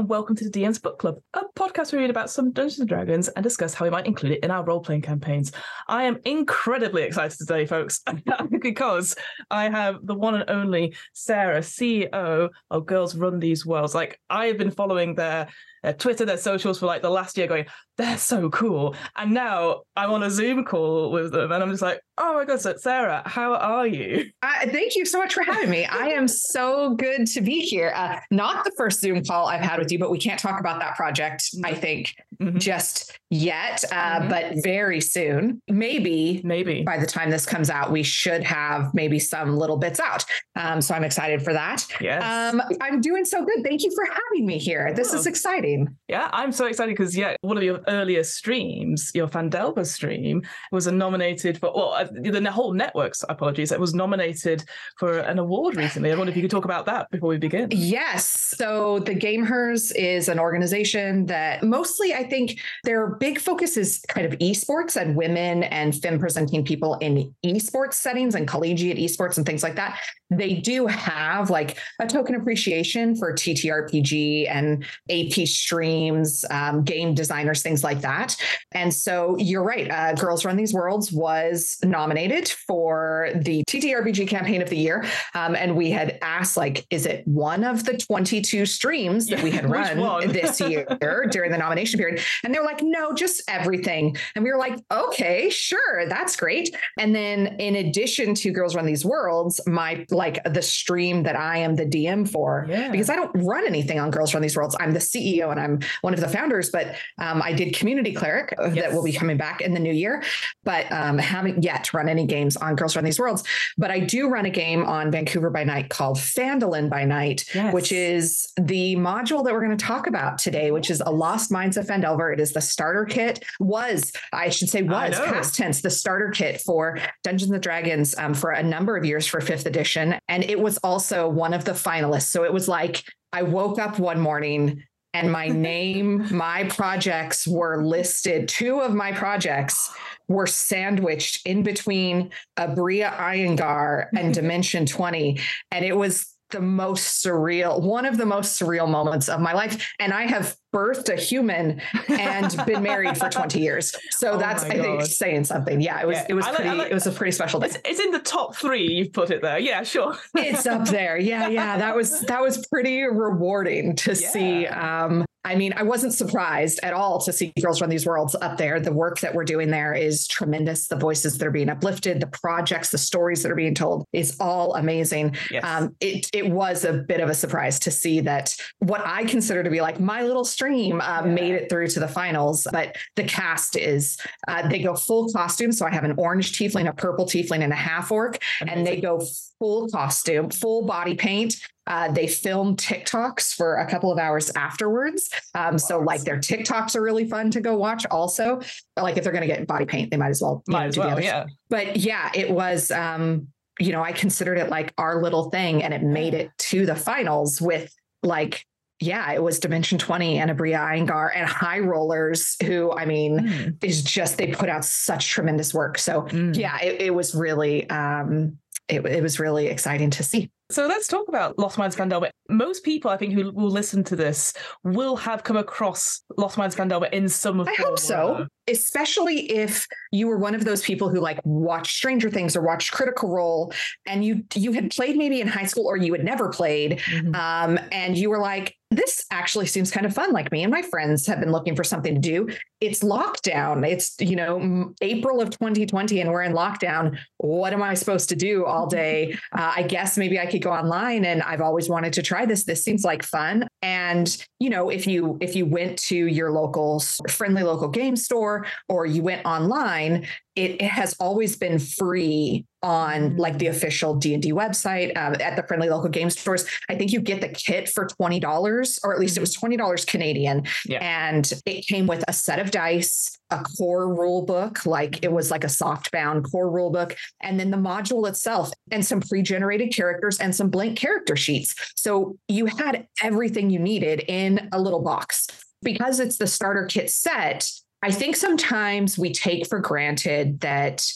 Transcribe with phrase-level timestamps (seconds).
[0.00, 1.42] And welcome to the DM's Book Club, a
[1.80, 4.44] podcast we read about some Dungeons and Dragons and discuss how we might include it
[4.44, 5.52] in our role-playing campaigns.
[5.88, 8.02] I am incredibly excited today, folks,
[8.60, 9.16] because
[9.50, 13.94] I have the one and only Sarah, CEO of Girls Run These Worlds.
[13.94, 15.48] Like I have been following their
[15.82, 17.66] uh, Twitter, their socials for like the last year, going,
[17.96, 18.94] they're so cool.
[19.16, 22.44] And now I'm on a Zoom call with them, and I'm just like, oh my
[22.44, 24.26] god, so Sarah, how are you?
[24.42, 25.84] Uh, thank you so much for having me.
[25.84, 27.92] I am so good to be here.
[27.94, 30.80] Uh, not the first Zoom call I've had with you, but we can't talk about
[30.80, 31.50] that project.
[31.70, 32.58] I think mm-hmm.
[32.58, 34.28] just yet, uh, mm-hmm.
[34.28, 39.18] but very soon, maybe, maybe by the time this comes out, we should have maybe
[39.18, 40.24] some little bits out.
[40.56, 41.86] Um, so I'm excited for that.
[42.00, 42.22] Yes.
[42.22, 43.62] Um, I'm doing so good.
[43.64, 44.92] Thank you for having me here.
[44.94, 45.18] This oh.
[45.18, 45.96] is exciting.
[46.08, 50.42] Yeah, I'm so excited because yeah, one of your earlier streams, your Phandelver stream,
[50.72, 54.64] was nominated for well, uh, the whole network's apologies, it was nominated
[54.98, 56.10] for an award recently.
[56.10, 57.68] I wonder if you could talk about that before we begin.
[57.70, 58.26] Yes.
[58.56, 64.26] So the Gamehers is an organization that mostly I think their big focus is kind
[64.26, 69.46] of esports and women and femme presenting people in esports settings and collegiate esports and
[69.46, 70.00] things like that.
[70.30, 77.62] They do have like a token appreciation for TTRPG and AP streams, um, game designers,
[77.62, 78.36] things like that.
[78.72, 79.90] And so you're right.
[79.90, 85.04] Uh, Girls Run These Worlds was nominated for the TTRPG campaign of the year.
[85.34, 89.50] Um, and we had asked, like, is it one of the 22 streams that we
[89.50, 90.86] had run this year
[91.40, 92.20] during the nomination period?
[92.44, 94.14] And they're like, no, just everything.
[94.34, 96.76] And we were like, okay, sure, that's great.
[96.98, 101.58] And then in addition to Girls Run These Worlds, my like the stream that I
[101.58, 102.90] am the DM for, yeah.
[102.90, 104.76] because I don't run anything on Girls Run These Worlds.
[104.78, 108.54] I'm the CEO and I'm one of the founders, but um, I did Community Cleric
[108.58, 108.74] yes.
[108.74, 110.22] that will be coming back in the new year,
[110.64, 113.44] but um, haven't yet run any games on Girls Run These Worlds.
[113.78, 117.72] But I do run a game on Vancouver by Night called Phandalin by Night, yes.
[117.72, 121.52] which is the module that we're going to talk about today, which is a Lost
[121.52, 122.32] Mines of Phandelver.
[122.32, 126.60] It is the starter kit, was, I should say, was past tense, the starter kit
[126.60, 130.16] for Dungeons and Dragons um, for a number of years for fifth edition.
[130.26, 132.32] And it was also one of the finalists.
[132.32, 134.82] So it was like, I woke up one morning
[135.14, 138.48] and my name, my projects were listed.
[138.48, 139.88] Two of my projects
[140.26, 145.38] were sandwiched in between Aabria Iyengar and Dimension 20.
[145.70, 149.92] And it was the most surreal, one of the most surreal moments of my life.
[150.00, 153.94] And I have birthed a human and been married for 20 years.
[154.10, 155.80] So oh that's, I think, saying something.
[155.80, 156.26] Yeah, it was, yeah.
[156.28, 157.66] it was like, pretty, like, it was a pretty special day.
[157.66, 158.86] It's, it's, in the top three.
[158.86, 159.58] You've put it there.
[159.58, 160.16] Yeah, sure.
[160.34, 161.18] it's up there.
[161.18, 161.48] Yeah.
[161.48, 161.78] Yeah.
[161.78, 164.28] That was, that was pretty rewarding to yeah.
[164.28, 168.36] see, um, I mean, I wasn't surprised at all to see Girls Run These Worlds
[168.42, 168.78] up there.
[168.78, 170.86] The work that we're doing there is tremendous.
[170.86, 174.36] The voices that are being uplifted, the projects, the stories that are being told is
[174.38, 175.36] all amazing.
[175.50, 175.64] Yes.
[175.64, 179.62] Um, it it was a bit of a surprise to see that what I consider
[179.62, 181.30] to be like my little stream uh, yeah.
[181.30, 182.66] made it through to the finals.
[182.70, 185.72] But the cast is uh, they go full costume.
[185.72, 188.78] So I have an orange tiefling, a purple tiefling, and a half orc, amazing.
[188.78, 189.22] and they go
[189.60, 191.54] full costume, full body paint.
[191.86, 195.30] Uh, they film TikToks for a couple of hours afterwards.
[195.54, 198.06] Um, so, like, their TikToks are really fun to go watch.
[198.10, 198.60] Also,
[198.96, 200.62] like if they're going to get body paint, they might as well.
[200.66, 201.46] Might know, as well, yeah.
[201.68, 202.90] But yeah, it was.
[202.90, 203.48] Um,
[203.78, 206.94] you know, I considered it like our little thing, and it made it to the
[206.94, 208.66] finals with like
[209.00, 213.76] yeah, it was Dimension 20 and Aabria Iyengar and High Rollers, who I mean mm.
[213.82, 215.96] is just they put out such tremendous work.
[215.96, 216.54] So mm.
[216.54, 218.58] yeah, it, it, was really um
[218.90, 220.50] it, it was really exciting to see.
[220.70, 222.30] So let's talk about Lost Mines Phandelver.
[222.48, 224.52] Most people, I think, who will listen to this
[224.84, 227.68] will have come across Lost Mines Phandelver in some of.
[227.68, 232.30] I hope so, especially if you were one of those people who like watched Stranger
[232.30, 233.72] Things or watched Critical Role,
[234.06, 237.34] and you you had played maybe in high school or you had never played, mm-hmm.
[237.34, 240.32] um, and you were like, this actually seems kind of fun.
[240.32, 242.48] Like me and my friends have been looking for something to do.
[242.80, 243.88] It's lockdown.
[243.88, 247.16] It's, you know, April of 2020 and we're in lockdown.
[247.36, 249.38] What am I supposed to do all day?
[249.52, 252.64] Uh, I guess maybe I could go online and I've always wanted to try this.
[252.64, 253.66] This seems like fun.
[253.82, 258.66] And, you know, if you if you went to your local friendly local game store
[258.88, 264.52] or you went online, it, it has always been free on like the official D&D
[264.52, 266.66] website um, at the friendly local game stores.
[266.88, 269.80] I think you get the kit for $20 or at least it was mm-hmm.
[269.80, 270.98] $20 Canadian yeah.
[271.00, 275.50] and it came with a set of dice, a core rule book, like it was
[275.50, 279.94] like a soft bound core rule book and then the module itself and some pre-generated
[279.94, 281.74] characters and some blank character sheets.
[281.96, 285.46] So you had everything you needed in a little box.
[285.82, 287.66] Because it's the starter kit set,
[288.02, 291.06] I think sometimes we take for granted that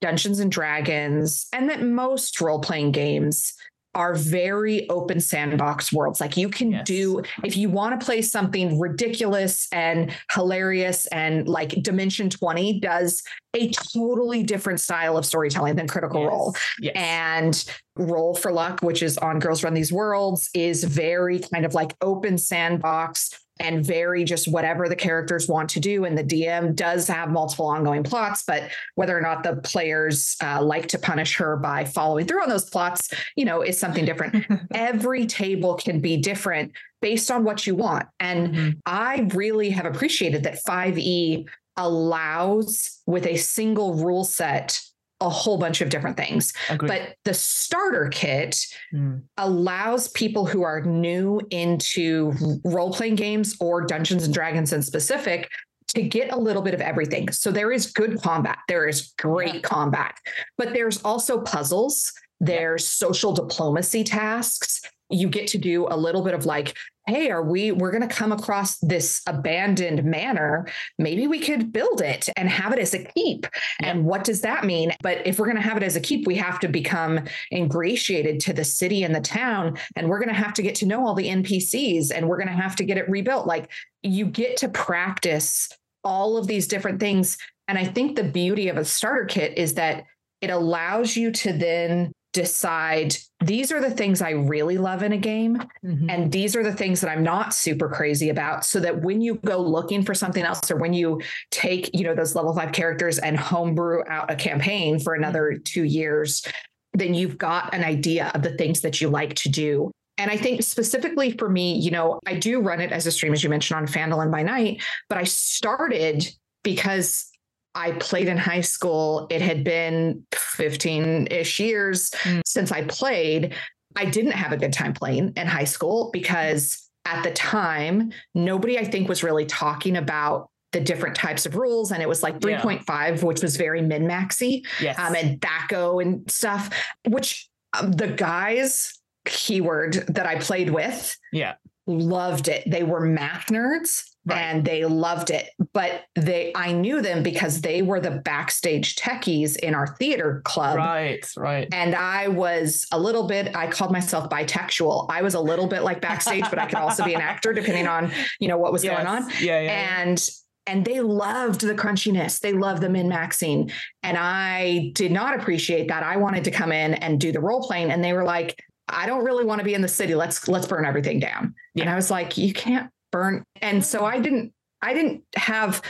[0.00, 3.54] Dungeons and Dragons and that most role playing games
[3.94, 6.20] are very open sandbox worlds.
[6.20, 6.84] Like you can Yes.
[6.84, 13.22] do, if you want to play something ridiculous and hilarious and like Dimension 20 does
[13.54, 16.28] a totally different style of storytelling than Critical Yes.
[16.28, 16.56] Role.
[16.80, 16.92] Yes.
[16.96, 17.64] And
[17.96, 21.94] Roll for Luck, which is on Girls Run These Worlds, is very kind of like
[22.02, 23.30] open sandbox
[23.60, 26.04] and vary just whatever the characters want to do.
[26.04, 30.62] And the DM does have multiple ongoing plots, but whether or not the players uh,
[30.62, 34.44] like to punish her by following through on those plots, you know, is something different.
[34.74, 38.06] Every table can be different based on what you want.
[38.18, 38.78] And Mhm.
[38.86, 41.46] I really have appreciated that 5e
[41.76, 44.80] allows with a single rule set
[45.20, 46.52] a whole bunch of different things.
[46.68, 46.88] Agreed.
[46.88, 49.22] But the starter kit Mm.
[49.38, 52.32] allows people who are new into
[52.64, 55.48] role playing games or Dungeons and Dragons in specific
[55.88, 57.30] to get a little bit of everything.
[57.30, 59.60] So there is good combat, there is great Yeah.
[59.60, 60.14] combat,
[60.58, 64.82] but there's also puzzles, there's social diplomacy tasks.
[65.10, 68.14] You get to do a little bit of like, hey, are we, we're going to
[68.14, 70.66] come across this abandoned manor.
[70.98, 73.46] Maybe we could build it and have it as a keep.
[73.80, 73.90] Yeah.
[73.90, 74.92] And what does that mean?
[75.02, 77.20] But if we're going to have it as a keep, we have to become
[77.52, 79.76] ingratiated to the city and the town.
[79.96, 82.48] And we're going to have to get to know all the NPCs and we're going
[82.48, 83.46] to have to get it rebuilt.
[83.46, 83.70] Like
[84.02, 85.68] you get to practice
[86.04, 87.36] all of these different things.
[87.68, 90.04] And I think the beauty of a starter kit is that
[90.40, 95.18] it allows you to then decide these are the things I really love in a
[95.18, 95.62] game.
[95.84, 96.10] Mhm.
[96.10, 98.66] And these are the things that I'm not super crazy about.
[98.66, 101.20] So that when you go looking for something else, or when you
[101.50, 105.84] take, you know, those level five characters and homebrew out a campaign for another two
[105.84, 106.46] years,
[106.92, 109.90] then you've got an idea of the things that you like to do.
[110.18, 113.32] And I think specifically for me, you know, I do run it as a stream,
[113.32, 116.28] as you mentioned on Phandalin by night, but I started
[116.62, 117.30] because
[117.74, 119.26] I played in high school.
[119.30, 122.42] It had been 15 ish years Mm.
[122.46, 123.54] since I played.
[123.96, 128.78] I didn't have a good time playing in high school because at the time, nobody
[128.78, 131.92] I think was really talking about the different types of rules.
[131.92, 132.60] And it was like Yeah.
[132.60, 134.98] 3.5, which was very min maxy Yes.
[134.98, 136.70] um, and THACO and stuff,
[137.06, 137.48] which
[137.78, 138.92] um, the guys,
[139.24, 141.54] keyword that I played with, yeah.
[141.86, 142.68] loved it.
[142.68, 144.38] They were math nerds Right.
[144.38, 145.50] and they loved it.
[145.72, 150.76] But they I knew them because they were the backstage techies in our theater club.
[150.76, 151.26] Right.
[151.36, 151.68] Right.
[151.72, 155.06] And I was a little bit, I called myself bitextual.
[155.10, 157.86] I was a little bit like backstage, but I could also be an actor depending
[157.86, 158.10] on,
[158.40, 159.60] you know, what was going on Yeah.
[159.60, 160.00] Yeah.
[160.02, 160.28] and
[160.66, 163.70] and they loved the crunchiness they loved the min maxing
[164.02, 167.60] and i did not appreciate that i wanted to come in and do the role
[167.60, 170.48] playing and they were like i don't really want to be in the city let's
[170.48, 171.92] let's burn everything down and Yeah.
[171.92, 174.52] i was like you can't burn and so i didn't
[174.82, 175.80] i didn't have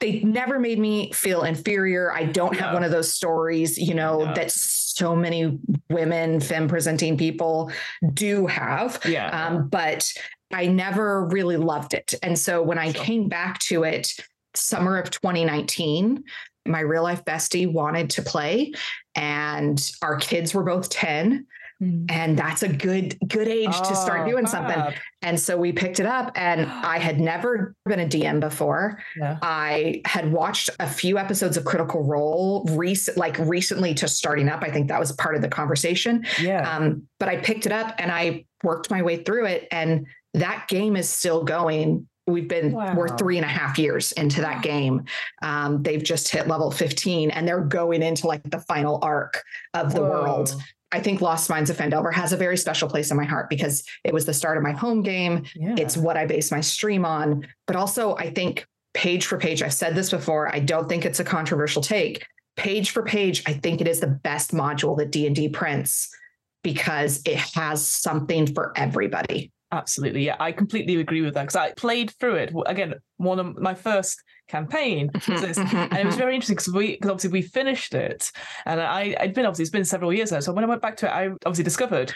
[0.00, 2.74] they never made me feel inferior i don't have No.
[2.74, 4.34] one of those stories you know No.
[4.34, 5.58] that so many
[5.90, 7.70] women femme presenting people
[8.14, 9.28] do have yeah.
[9.48, 10.10] um, but
[10.54, 12.12] I never really loved it.
[12.22, 14.12] And so when I came back to it,
[14.54, 16.22] summer of 2019,
[16.68, 18.74] my real life bestie wanted to play,
[19.14, 21.46] and our kids were both 10.
[21.82, 22.10] Mm.
[22.10, 24.74] And that's a good, good age to start Oh, doing something.
[24.76, 24.94] fab.
[25.22, 29.02] And so we picked it up, and I had never been a DM before.
[29.16, 29.38] Yeah.
[29.42, 34.62] I had watched a few episodes of Critical Role, recent, like recently to starting up.
[34.62, 36.24] I think that was part of the conversation.
[36.40, 36.68] Yeah.
[36.76, 40.66] Um, but I picked it up and I worked my way through it, and that
[40.68, 42.06] game is still going.
[42.28, 42.94] We've been Wow.
[42.94, 45.06] we're three and a half years into that game.
[45.42, 49.42] Um, they've just hit level 15 and they're going into like the final arc
[49.74, 50.54] of the world.
[50.92, 53.82] I think Lost Mines of Phandelver has a very special place in my heart because
[54.04, 55.44] it was the start of my home game.
[55.56, 55.74] Yeah.
[55.78, 57.46] It's what I base my stream on.
[57.66, 60.54] But also, I think page for page, I've said this before.
[60.54, 62.26] I don't think it's a controversial take.
[62.56, 66.14] Page for page, I think it is the best module that D and D prints
[66.62, 69.50] because it has something for everybody.
[69.72, 70.26] Absolutely.
[70.26, 72.94] Yeah, I completely agree with that because I played through it again.
[73.16, 76.20] One of my first campaign mm-hmm, this, mm-hmm, and it was mm-hmm.
[76.20, 78.30] very interesting because we, because obviously we finished it,
[78.66, 80.40] and I, I'd been obviously it's been several years now.
[80.40, 82.12] So when I went back to it, I obviously discovered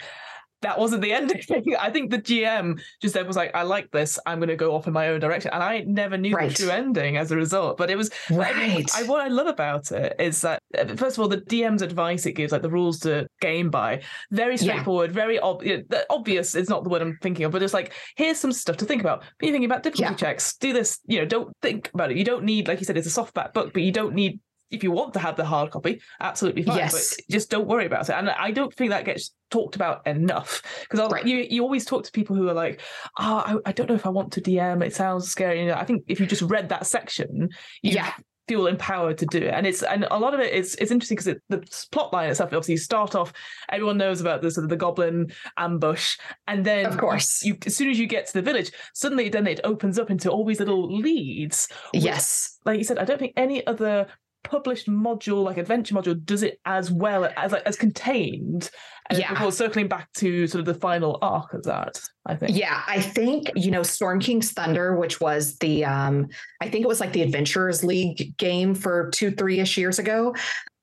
[0.61, 1.41] that wasn't the ending.
[1.79, 4.17] I think the GM just then was like, "I like this.
[4.25, 6.49] I'm going to go off in my own direction," and I never knew Right.
[6.49, 7.77] the true ending as a result.
[7.77, 8.91] But it was I mean, right.
[8.95, 10.59] I, what I love about it is that
[10.97, 14.53] first of all, the DM's advice it gives, like the rules to game by, very
[14.55, 14.61] Yeah.
[14.61, 16.55] straightforward, very ob- you know, obvious.
[16.55, 19.01] Is not the word I'm thinking of, but it's like here's some stuff to think
[19.01, 19.23] about.
[19.37, 20.17] Be thinking about difficulty Yeah.
[20.17, 20.57] checks.
[20.57, 20.99] Do this.
[21.05, 22.17] You know, don't think about it.
[22.17, 24.39] You don't need, like you said, it's a soft softback book, but you don't need.
[24.69, 26.77] If you want to have the hard copy, absolutely fine.
[26.77, 27.15] Yes.
[27.15, 28.15] But just don't worry about it.
[28.15, 31.25] And I don't think that gets talked about enough because Right.
[31.25, 32.81] you you always talk to people who are like,
[33.19, 34.85] oh, I, I don't know if I want to DM.
[34.85, 35.61] It sounds scary.
[35.61, 37.49] You know, I think if you just read that section,
[37.81, 38.11] you Yeah.
[38.49, 39.53] feel empowered to do it.
[39.53, 42.29] And it's and a lot of it is it's interesting because it, the plot line
[42.29, 42.47] itself.
[42.47, 43.31] Obviously, you start off,
[43.69, 47.75] everyone knows about the sort of the goblin ambush, and then of course, you, as
[47.75, 50.59] soon as you get to the village, suddenly then it opens up into all these
[50.59, 51.67] little leads.
[51.93, 54.07] Which, yes, like you said, I don't think any other
[54.43, 58.69] published module like adventure module does it as well as like as contained
[59.09, 59.33] and yeah.
[59.33, 59.51] before?
[59.51, 62.55] Circling back to sort of the final arc of that i think.
[62.55, 66.27] Yeah i think you know storm king's thunder which was the um
[66.61, 70.33] i think it was like the adventurers league game for two three-ish years ago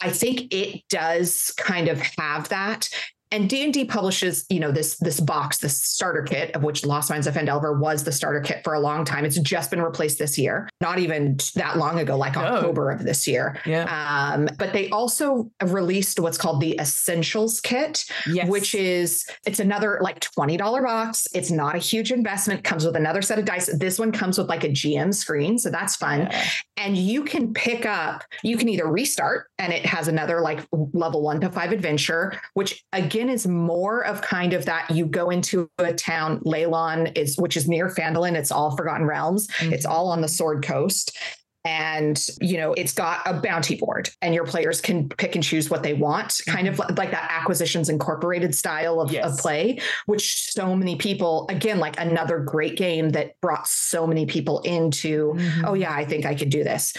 [0.01, 2.91] I think it does kind of have that
[3.35, 7.27] and d&d publishes you know this this box this starter kit of which lost mines
[7.27, 10.39] of phandelver was the starter kit for a long time it's just been replaced this
[10.39, 12.43] year not even that long ago like no.
[12.43, 13.85] october of this year yeah.
[14.35, 18.49] um, but they also released what's called the essentials kit yes.
[18.49, 23.21] which is it's another like $20 box it's not a huge investment comes with another
[23.21, 26.45] set of dice this one comes with like a gm screen so that's fun yeah.
[26.77, 30.61] and you can pick up you can either restart and it has another like
[30.93, 35.31] level one to five adventure which again is more of kind of that you go
[35.31, 39.49] into a town, Leilon is which is near Phandalin, It's all Forgotten Realms.
[39.49, 39.73] Mm-hmm.
[39.73, 41.17] It's all on the Sword Coast
[41.65, 45.71] and you know it's got a bounty board and your players can pick and choose
[45.71, 46.81] what they want kind mm-hmm.
[46.81, 49.25] of like that acquisitions incorporated style of, yes.
[49.25, 54.27] of, play which so many people again like another great game that brought so many
[54.27, 55.65] people into mm-hmm.
[55.65, 56.93] oh yeah i think i could do this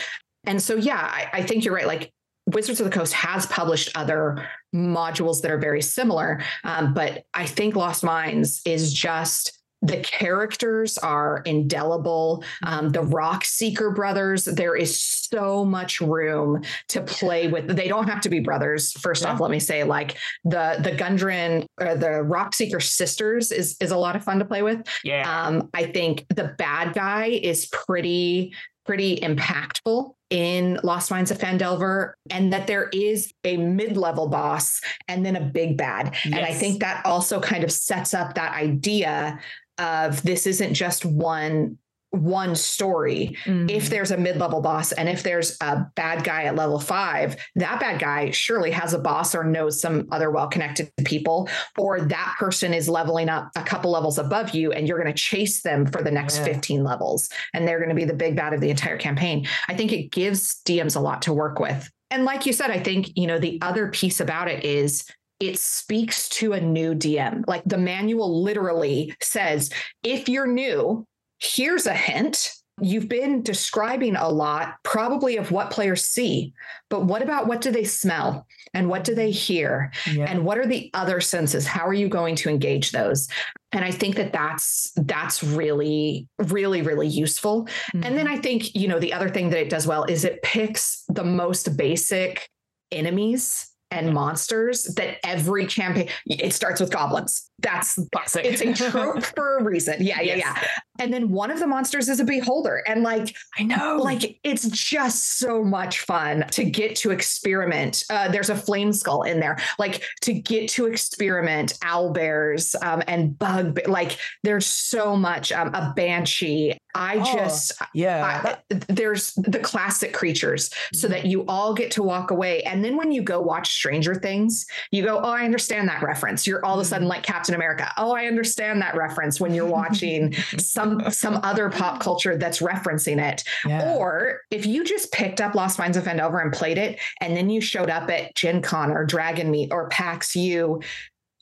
[0.46, 2.12] and so yeah I, I think you're right like
[2.48, 7.46] Wizards of the Coast has published other modules that are very similar, um, but I
[7.46, 12.44] think Lost Mines is just the characters are indelible.
[12.64, 17.68] Um, the Rock Seeker brothers, there is so much room to play with.
[17.68, 18.94] They don't have to be brothers.
[18.94, 19.34] First yeah.
[19.34, 23.92] off, let me say, like the the Gundren or the Rock Seeker sisters is is
[23.92, 24.82] a lot of fun to play with.
[25.04, 25.30] Yeah.
[25.30, 28.54] Um, I think the bad guy is pretty
[28.86, 34.82] pretty impactful in Lost Mines of Phandelver, and that there is a mid level boss
[35.08, 36.16] and then a big bad.
[36.24, 36.26] Yes.
[36.26, 39.40] And I think that also kind of sets up that idea
[39.78, 41.78] of this isn't just one
[42.16, 43.38] one story.
[43.46, 43.70] Mm-hmm.
[43.70, 47.36] If there's a mid level boss and if there's a bad guy at level five,
[47.56, 52.02] that bad guy surely has a boss or knows some other well connected people, or
[52.02, 55.62] that person is leveling up a couple levels above you and you're going to chase
[55.62, 56.46] them for the next yeah.
[56.46, 57.30] 15 levels.
[57.54, 59.48] And they're going to be the big bad of the entire campaign.
[59.68, 61.90] I think it gives DMs a lot to work with.
[62.12, 65.06] And like you said, I think, you know, the other piece about it is
[65.40, 67.44] it speaks to a new DM.
[67.48, 69.70] Like the manual literally says,
[70.04, 71.06] if you're new,
[71.40, 72.52] Here's a hint.
[72.82, 76.54] You've been describing a lot, probably of what players see,
[76.90, 79.94] but what about what do they smell and what do they hear?
[80.12, 80.26] Yeah.
[80.26, 81.66] And what are the other senses?
[81.66, 83.30] How are you going to engage those?
[83.72, 87.64] And I think that that's that's really really really useful.
[87.64, 88.04] Mm-hmm.
[88.04, 88.36] And then mm-hmm.
[88.36, 91.24] I think, you know, the other thing that it does well is it picks the
[91.24, 92.50] most basic
[92.92, 97.50] enemies and monsters that every campaign it starts with goblins.
[97.60, 98.46] That's classic.
[98.46, 99.96] It's a trope for a reason.
[100.00, 100.58] Yeah, yeah, yes.
[100.62, 100.68] yeah.
[101.00, 102.84] And then one of the monsters is a beholder.
[102.88, 108.04] And like I know, like it's just so much fun to get to experiment.
[108.10, 113.02] Uh, there's a flame skull in there, like to get to experiment owl bears um,
[113.08, 113.80] and bug.
[113.88, 115.52] Like there's so much.
[115.52, 116.78] Um, a banshee.
[116.96, 118.58] I oh, just yeah.
[118.72, 121.28] I, there's the classic creatures, so that mm-hmm.
[121.28, 122.64] you all get to walk away.
[122.64, 126.48] And then when you go watch Stranger Things, you go, oh, I understand that reference.
[126.48, 126.90] You're all of a mm-hmm.
[126.90, 127.92] sudden like Captain America.
[127.98, 133.22] Oh, I understand that reference when you're watching some some other pop culture that's referencing
[133.22, 133.44] it.
[133.66, 133.94] Yeah.
[133.94, 137.50] Or if you just picked up Lost Mines of Phandelver and played it, and then
[137.50, 140.82] you showed up at Gen Con or Dragon Meet or PAX U,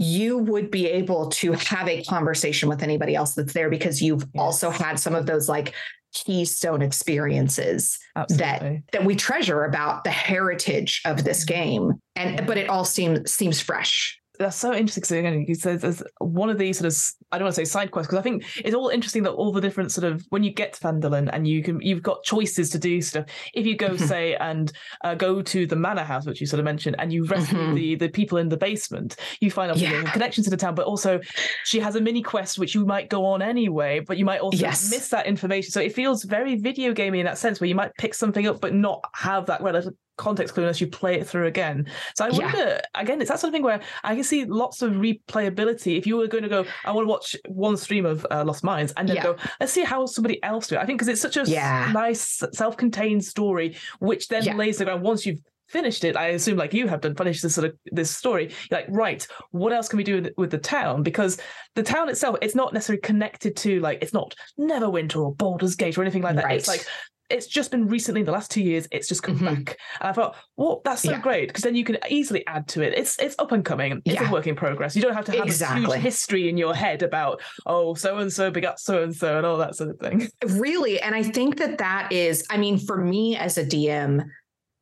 [0.03, 4.25] you would be able to have a conversation with anybody else that's there because you've
[4.33, 4.41] yes.
[4.41, 5.73] also had some of those like
[6.13, 8.47] keystone experiences Absolutely.
[8.47, 11.61] that that we treasure about the heritage of this mm-hmm.
[11.61, 12.45] game and yeah.
[12.45, 16.49] but it all seems seems fresh that's so interesting because again, he says as one
[16.49, 16.99] of these sort of
[17.31, 19.51] I don't want to say side quests because I think it's all interesting that all
[19.51, 22.69] the different sort of when you get to Phandalin and you can you've got choices
[22.71, 23.25] to do stuff.
[23.53, 24.71] If you go say and
[25.03, 27.75] uh, go to the manor house, which you sort of mentioned, and you rescue mm-hmm.
[27.75, 30.03] the the people in the basement, you find out yeah.
[30.11, 30.73] connections to the town.
[30.73, 31.19] But also,
[31.65, 34.57] she has a mini quest which you might go on anyway, but you might also
[34.57, 34.89] yes.
[34.89, 35.71] miss that information.
[35.71, 38.61] So it feels very video gamey in that sense, where you might pick something up
[38.61, 41.87] but not have that relative context clue unless you play it through again.
[42.15, 42.81] So I wonder yeah.
[42.95, 45.97] again, it's that sort of thing where I can see lots of replayability.
[45.97, 48.63] If you were going to go, I want to watch one stream of uh, Lost
[48.63, 49.23] Mines and then yeah.
[49.23, 50.79] go, let's see how somebody else do it.
[50.79, 51.91] I think because it's such a yeah.
[51.93, 55.39] nice self-contained story, which then lays the ground once you've
[55.73, 58.79] finished it i assume like you have done finished this sort of this story you're
[58.79, 61.39] like right what else can we do with, with the town because
[61.73, 65.97] the town itself it's not necessarily connected to like it's not neverwinter or baldur's gate
[65.97, 66.57] or anything like that right.
[66.57, 66.85] it's like
[67.33, 69.45] it's just been recently in the last two years it's just come Mhm.
[69.65, 71.19] back and i thought well that's so Yeah.
[71.19, 74.15] great because then you can easily add to it it's it's up and coming it's
[74.15, 74.29] Yeah.
[74.29, 77.01] a work in progress you don't have to have a huge history in your head
[77.03, 80.27] about oh so and so begot so and so and all that sort of thing
[80.45, 80.99] Really.
[81.01, 84.23] And I think that that is, I mean, for me as a DM,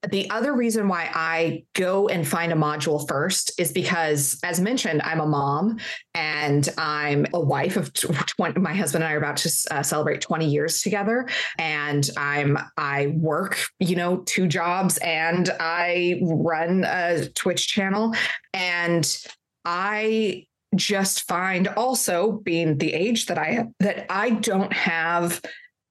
[0.10, 5.02] the other reason why I go and find a module first is because, as mentioned,
[5.04, 5.78] I'm a mom
[6.16, 8.60] and I'm a wife of 20.
[8.60, 11.28] My husband and I are about to uh, celebrate 20 years together,
[11.60, 18.16] and I'm I work, you know, two jobs, and I run a Twitch channel,
[18.54, 19.06] and
[19.66, 25.42] I just find also being the age that I that I don't have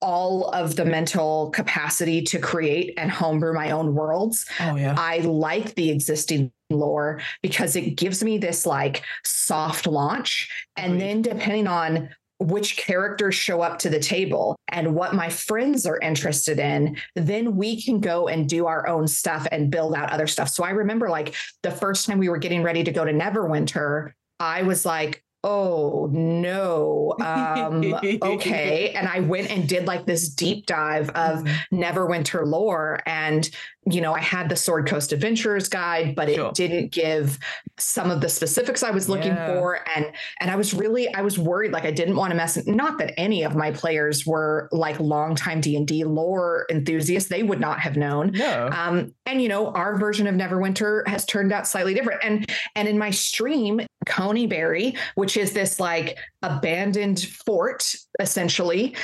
[0.01, 4.47] all of the mental capacity to create and homebrew my own worlds.
[4.61, 10.49] oh yeah I like the existing lore because it gives me this like soft launch.
[10.77, 11.01] And Agreed.
[11.01, 15.99] then depending on which characters show up to the table and what my friends are
[15.99, 20.27] interested in, then we can go and do our own stuff and build out other
[20.27, 20.49] stuff.
[20.49, 24.13] So I remember like the first time we were getting ready to go to Neverwinter,
[24.39, 27.15] I was like, oh no.
[27.21, 28.93] Um, okay.
[28.95, 31.57] And I went and did like this deep dive of Mhm.
[31.73, 33.01] Neverwinter lore.
[33.07, 33.49] And,
[33.87, 36.53] you know, I had the Sword Coast Adventurers guide, but it Sure.
[36.53, 37.39] didn't give
[37.79, 39.55] some of the specifics I was looking Yeah.
[39.55, 39.81] for.
[39.97, 42.99] And and I was really, I was worried, like I didn't want to mess not
[42.99, 47.31] that any of my players were like longtime D&D lore enthusiasts.
[47.31, 48.33] They would not have known.
[48.33, 52.21] no Um, and you know, our version of Neverwinter has turned out slightly different.
[52.23, 52.47] And
[52.77, 58.95] and in my stream, Conyberry, which is this like abandoned fort, essentially,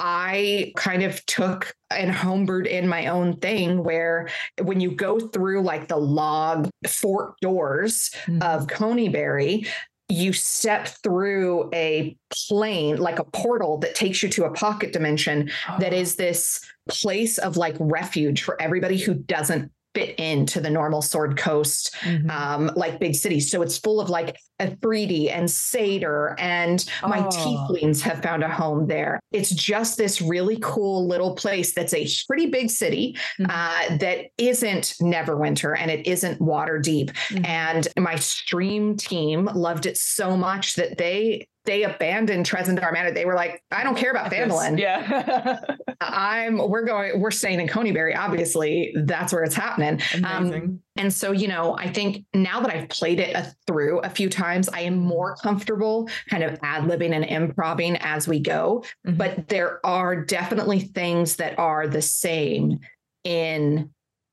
[0.00, 4.28] I kind of took and homebrewed in my own thing where
[4.62, 8.42] when you go through like the log fort doors Mhm.
[8.42, 9.66] of Conyberry,
[10.10, 12.16] you step through a
[12.48, 15.50] plane, like a portal that takes you to a pocket dimension
[15.80, 15.96] that Oh.
[15.96, 21.36] is this place of like refuge for everybody who doesn't fit into the normal Sword
[21.36, 22.30] Coast, Mhm.
[22.30, 23.50] um, like big cities.
[23.50, 27.28] So it's full of like Afridi and Satyr, and my Oh.
[27.28, 29.18] tieflings have found a home there.
[29.32, 33.46] It's just this really cool little place that's a pretty big city Mhm.
[33.50, 37.10] uh, that isn't Neverwinter and it isn't Waterdeep.
[37.30, 37.46] Mhm.
[37.46, 43.10] And my stream team loved it so much that they they abandoned Tresendar Manor.
[43.10, 44.32] They were like, I don't care about.
[44.32, 44.78] Phandalin.
[44.78, 45.60] yeah
[46.00, 48.16] I'm we're going we're staying in Conyberry.
[48.16, 50.00] Obviously, that's where it's happening.
[50.14, 54.08] amazing And so, you know, I think now that I've played it a, through a
[54.08, 58.82] few times, I am more comfortable kind of ad libbing and improvising as we go.
[59.06, 59.18] Mhm.
[59.18, 62.80] But there are definitely things that are the same
[63.24, 63.90] in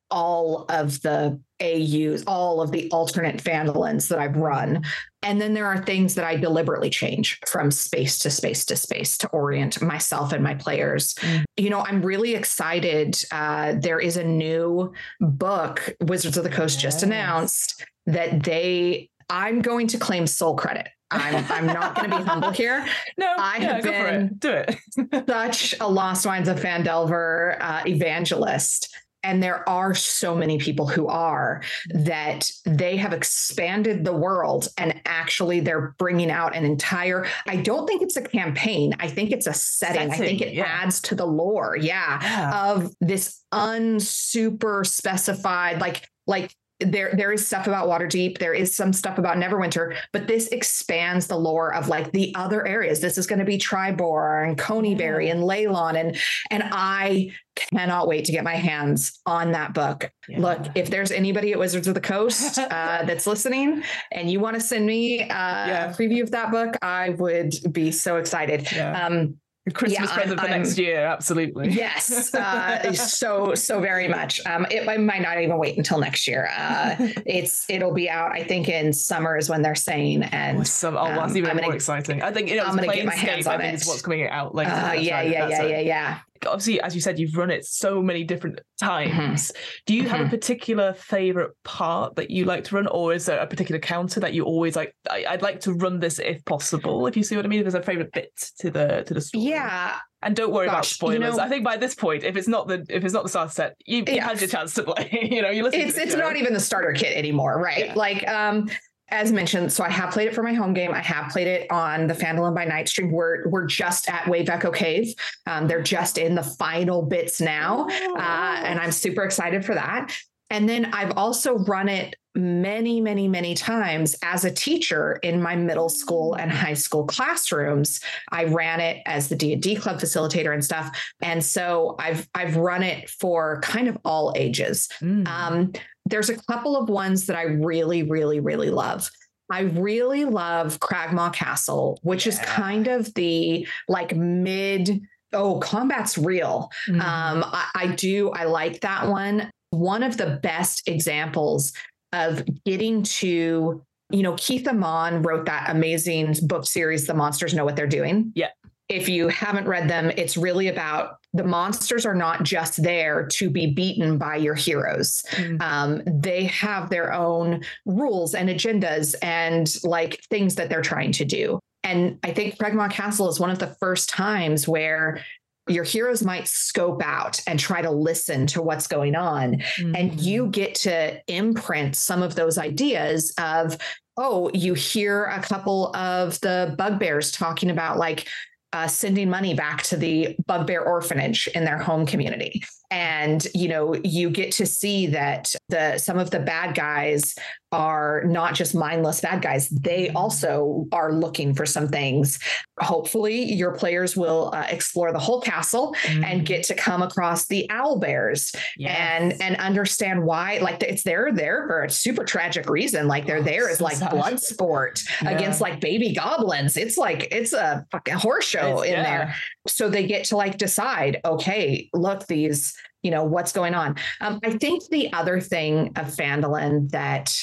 [0.09, 4.83] all of the AUs, all of the alternate Phandalins that I've run.
[5.21, 9.17] And then there are things that I deliberately change from space to space to space
[9.19, 11.13] to orient myself and my players.
[11.15, 11.43] Mm.
[11.57, 13.17] You know, I'm really excited.
[13.31, 19.61] Uh, there is a new book, Wizards of the Coast just announced that they, I'm
[19.61, 20.87] going to claim sole credit.
[21.11, 22.85] I'm, I'm not going to be humble here.
[23.17, 27.83] no I yeah, have been- it do it Such a Lost Mines of Phandelver uh,
[27.85, 28.95] evangelist.
[29.25, 35.01] And there are so many people who are that they have expanded the world and
[35.05, 37.25] actually they're bringing out an entire.
[37.47, 38.93] I don't think it's a campaign.
[38.99, 40.11] I think it's a setting.
[40.11, 40.65] I think it yeah.
[40.65, 41.75] adds to the lore.
[41.75, 42.19] Yeah.
[42.21, 48.75] yeah Of this unsuper specified, like, like there there is stuff about Waterdeep, there is
[48.75, 52.99] some stuff about Neverwinter, but this expands the lore of like the other areas.
[52.99, 56.17] This is going to be Triboar and Conyberry and Leilon and
[56.51, 60.11] and I cannot wait to get my hands on that book.
[60.27, 60.39] Yeah.
[60.39, 64.55] Look, if there's anybody at Wizards of the Coast uh, that's listening and you want
[64.55, 65.91] to send me uh, Yeah.
[65.91, 68.69] a preview of that book, I would be so excited.
[68.73, 69.37] yeah Um,
[69.73, 74.39] Christmas yeah, present I'm- for next year absolutely Yes, uh, so so very much.
[74.45, 76.49] Um, it, I might not even wait until next year.
[76.55, 78.31] Uh, it's it'll be out.
[78.31, 81.49] I think in summer is when they're saying, Oh, and some, oh, that's um, even
[81.49, 82.21] I'm more gonna- exciting.
[82.21, 83.81] I think you know, I'm it's gonna get my hands I on think it.
[83.81, 84.69] is what's coming out later.
[84.71, 86.19] uh, That's yeah, yeah, That's yeah, yeah, yeah.
[86.47, 89.51] Obviously, as you said, you've run it so many different times.
[89.85, 90.29] Do you have a Mhm.
[90.29, 94.33] particular favorite part that you like to run, or is there a particular counter that
[94.33, 94.95] you always like?
[95.09, 97.07] I, I'd like to run this if possible.
[97.07, 98.29] If you see what I mean, if there's a favorite bit
[98.59, 99.45] to the to the story.
[99.45, 101.37] Yeah, And don't worry about Gosh, you spoilers.
[101.37, 103.51] know- I think by this point, if it's not the if it's not the starter
[103.51, 104.27] set, you, you Yeah.
[104.27, 105.09] had your chance to play.
[105.31, 105.81] you know, you listen.
[105.81, 106.19] it's it's show.
[106.19, 107.85] not even the starter kit anymore, right?
[107.87, 107.93] Yeah.
[107.95, 108.69] Like um.
[109.09, 110.91] As mentioned, so I have played it for my home game.
[110.91, 113.11] I have played it on the Phandalin by Night stream.
[113.11, 115.13] We're we're just at Wave Echo Cave.
[115.45, 117.87] Um, they're just in the final bits now.
[117.87, 120.11] uh, and I'm super excited for that.
[120.49, 125.55] And then I've also run it many, many, many times as a teacher in my
[125.55, 128.01] middle school and high school classrooms.
[128.31, 130.95] I ran it as the D&D club facilitator and stuff.
[131.21, 134.89] And so I've I've run it for kind of all ages.
[135.01, 135.27] Mm.
[135.27, 135.73] Um,
[136.05, 139.09] there's a couple of ones that I really, really, really love.
[139.51, 142.33] I really love Cragmaw Castle, which yeah.
[142.33, 145.01] is kind of the like mid
[145.33, 147.01] oh combat's real mm-hmm.
[147.01, 151.73] um I, I, do i like that one one of the best examples
[152.13, 157.65] of getting to you know Keith Ammann wrote that amazing book series the monsters know
[157.65, 158.49] what they're doing yeah
[158.87, 163.49] if you haven't read them it's really about the monsters are not just there to
[163.49, 165.21] be beaten by your heroes.
[165.31, 165.61] Mm-hmm.
[165.61, 171.25] Um, they have their own rules and agendas and like things that they're trying to
[171.25, 171.59] do.
[171.83, 175.19] And I think Cragmaw Castle is one of the first times where
[175.67, 179.55] your heroes might scope out and try to listen to what's going on.
[179.55, 179.95] Mm-hmm.
[179.95, 183.77] And you get to imprint some of those ideas of,
[184.15, 188.27] oh, you hear a couple of the bugbears talking about like,
[188.75, 193.95] uh, sending money back to the bugbear orphanage in their home community and you know
[194.03, 197.35] you get to see that the some of the bad guys
[197.71, 200.17] are not just mindless bad guys they mm-hmm.
[200.17, 202.39] also are looking for some things
[202.79, 206.23] hopefully your players will uh, explore the whole castle mm.
[206.23, 208.95] and get to come across the owl bears yes.
[208.97, 213.37] and and understand why like it's they're there for a super tragic reason like they're
[213.37, 215.31] oh, there as like blood sport yeah.
[215.31, 219.03] against like baby goblins it's like it's a fucking horse show it's, in yeah.
[219.03, 219.35] there
[219.67, 223.95] so they get to like decide okay look these you know what's going on?
[224.21, 227.33] Um, i think the other thing of phandalin that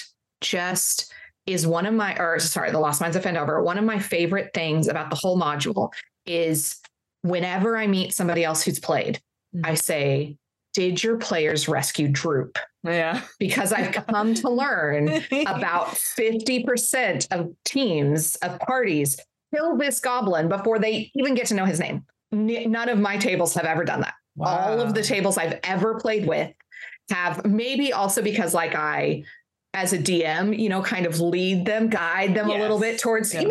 [0.41, 1.13] just
[1.47, 4.51] is one of my or sorry the lost mines of phandelver one of my favorite
[4.55, 5.93] things about the whole module
[6.27, 6.81] is
[7.23, 9.21] whenever i meet somebody else who's played
[9.55, 9.67] mm-hmm.
[9.67, 10.37] i say
[10.75, 12.59] did your players rescue droop?
[12.83, 13.23] Yeah.
[13.39, 15.09] Because i've come to learn
[15.47, 19.19] about 50% of teams of parties
[19.55, 23.55] kill this goblin before they even get to know his name none of my tables
[23.55, 24.15] have ever done that.
[24.37, 24.47] Wow.
[24.47, 26.53] All of the tables I've ever played with
[27.11, 29.25] have maybe also because like I
[29.75, 32.59] as a DM, you know, kind of lead them, guide them yes.
[32.59, 33.45] a little bit towards yeah.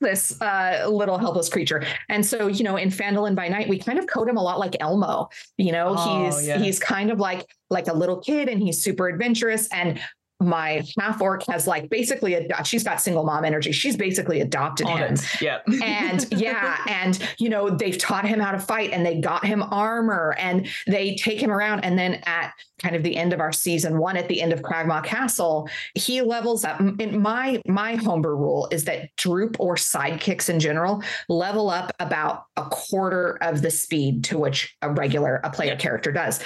[0.00, 1.84] this uh, little helpless creature.
[2.08, 4.58] And so, you know, in Phandalin by Night, we kind of code him a lot
[4.58, 5.28] like Elmo.
[5.58, 6.58] You know, oh, he's yeah.
[6.58, 9.68] he's kind of like like a little kid, and he's super adventurous.
[9.68, 10.00] And
[10.42, 13.72] my half orc has like basically a she's got single mom energy.
[13.72, 15.16] She's basically adopted On him.
[15.40, 15.58] Yeah.
[15.82, 19.62] and yeah, and you know, they've taught him how to fight and they got him
[19.62, 21.80] armor and they take him around.
[21.80, 22.52] And then at
[22.82, 26.20] kind of the end of our season one, at the end of Cragmaw Castle, he
[26.20, 26.80] levels up.
[26.80, 32.44] In my my homebrew rule is that droop or sidekicks in general level up about
[32.56, 36.40] a quarter of the speed to which a regular a player character does.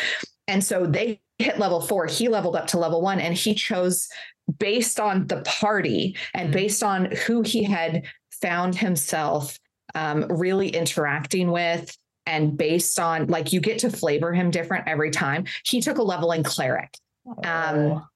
[0.48, 4.08] And so they hit level four, he leveled up to level one and he chose
[4.58, 6.52] based on the party and mm-hmm.
[6.52, 8.04] based on who he had
[8.40, 9.58] found himself
[9.94, 15.10] um, really interacting with and based on like you get to flavor him different every
[15.10, 15.44] time.
[15.64, 16.96] He took a level in cleric.
[17.44, 18.06] Um,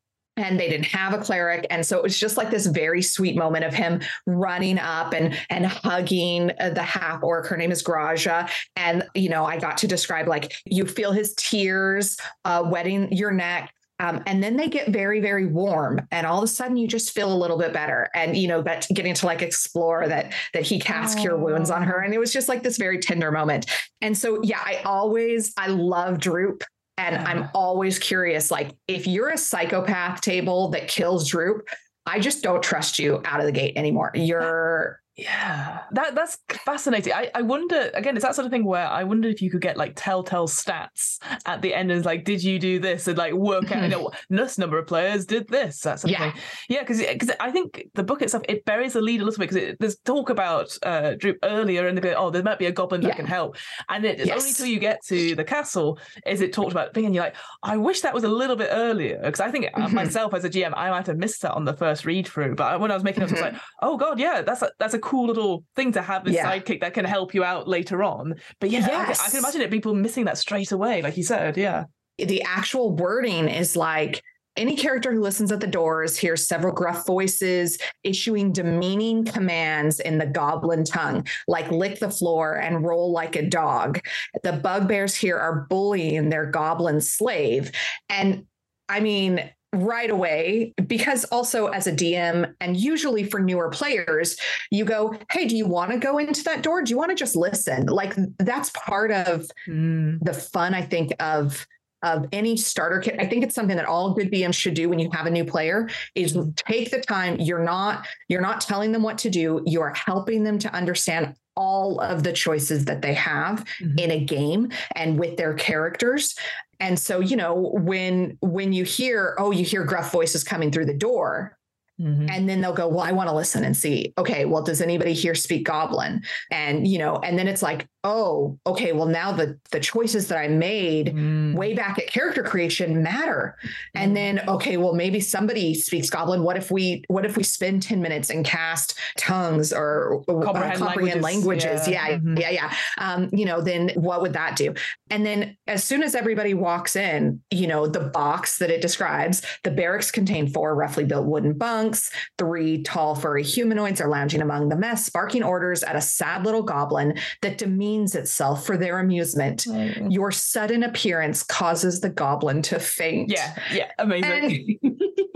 [0.40, 1.66] and they didn't have a cleric.
[1.70, 5.38] And so it was just like this very sweet moment of him running up and
[5.50, 7.46] and hugging uh, the half orc.
[7.46, 8.50] Her name is graja.
[8.76, 13.30] And you know i got to describe like you feel his tears uh, wetting your
[13.30, 13.72] neck.
[13.98, 16.00] Um, and then they get very very warm.
[16.10, 18.08] And all of a sudden you just feel a little bit better.
[18.14, 21.22] And you know but getting to like explore that that he cast oh.
[21.22, 22.00] cure wounds on her.
[22.00, 23.66] And it was just like this very tender moment.
[24.00, 26.64] And so yeah i always i love droop
[27.00, 27.16] and.
[27.26, 31.68] I'm always curious like, if you're a psychopath table that kills Droop,
[32.06, 34.10] I just don't trust you out of the gate anymore.
[34.14, 37.12] You're yeah, that that's fascinating.
[37.12, 39.60] I, I wonder again, it's that sort of thing where I wonder if you could
[39.60, 43.32] get like telltale stats at the end and like, did you do this and like
[43.32, 46.28] work out you know, this number of players did this that sort yeah.
[46.28, 46.42] of thing.
[46.68, 49.50] Yeah, because because I think the book itself it buries the lead a little bit
[49.50, 52.72] because there's talk about uh Droop earlier and they go, oh, there might be a
[52.72, 53.56] goblin that can help,
[53.88, 54.40] and it's yes.
[54.40, 57.36] only till you get to the castle is it talked about thing, and you're like,
[57.62, 59.94] I wish that was a little bit earlier because I think uh, mm-hmm.
[59.94, 62.80] myself as a GM I might have missed that on the first read through, but
[62.80, 64.99] when I was making it, I was like, oh god, yeah, that's a, that's a
[65.00, 66.50] cool little thing to have this yeah.
[66.50, 68.34] sidekick that can help you out later on.
[68.60, 69.20] But yeah, yes.
[69.20, 71.56] I, I, can, imagine it people missing that straight away, like you said.
[71.56, 71.84] Yeah.
[72.18, 74.22] The actual wording is like
[74.56, 80.18] any character who listens at the doors hears several gruff voices issuing demeaning commands in
[80.18, 84.00] the goblin tongue, like lick the floor and roll like a dog.
[84.42, 87.70] The bugbears here are bullying their goblin slave.
[88.08, 88.46] And
[88.88, 94.36] I mean, right away because also as a DM and usually for newer players
[94.72, 97.14] you go hey do you want to go into that door do you want to
[97.14, 100.18] just listen like that's part of mm.
[100.22, 101.66] the fun I think of
[102.02, 103.16] of any starter kit.
[103.18, 105.44] I think it's something that all good DMs should do when you have a new
[105.44, 106.50] player is Mm-hmm.
[106.56, 107.38] take the time.
[107.40, 109.62] You're not you're not telling them what to do.
[109.66, 114.00] You are helping them to understand all of the choices that they have Mhm.
[114.00, 116.34] in a game and with their characters.
[116.80, 120.86] And so, you know, when when you hear, oh, you hear gruff voices coming through
[120.86, 121.58] the door,
[122.00, 122.30] Mhm.
[122.30, 124.14] and then they'll go, well, I want to listen and see.
[124.16, 126.22] Okay, well, does anybody here speak Goblin?
[126.50, 130.38] And you know, and then it's like, oh, okay, well, now the the choices that
[130.38, 131.54] I made Mm.
[131.54, 133.56] way back at character creation matter.
[133.94, 136.42] And then, okay, well, maybe somebody speaks Goblin.
[136.42, 140.78] What if we what if we spend 10 minutes and cast tongues or uh, Comprehend
[140.80, 141.66] comprehend languages.
[141.76, 141.88] languages?
[141.88, 142.08] Yeah.
[142.08, 142.40] Yeah, Mhm.
[142.40, 142.72] yeah, yeah.
[142.98, 144.72] Um, you know, then what would that do?
[145.10, 149.42] And then as soon as everybody walks in, you know, the box that it describes,
[149.64, 152.10] the barracks contain four roughly built wooden bunks.
[152.38, 156.62] Three tall furry humanoids are lounging among the mess, barking orders at a sad little
[156.62, 159.64] goblin that demeans itself for their amusement.
[159.64, 160.12] Mm.
[160.12, 163.30] Your sudden appearance causes the goblin to faint.
[163.30, 164.78] Yeah, yeah, amazing.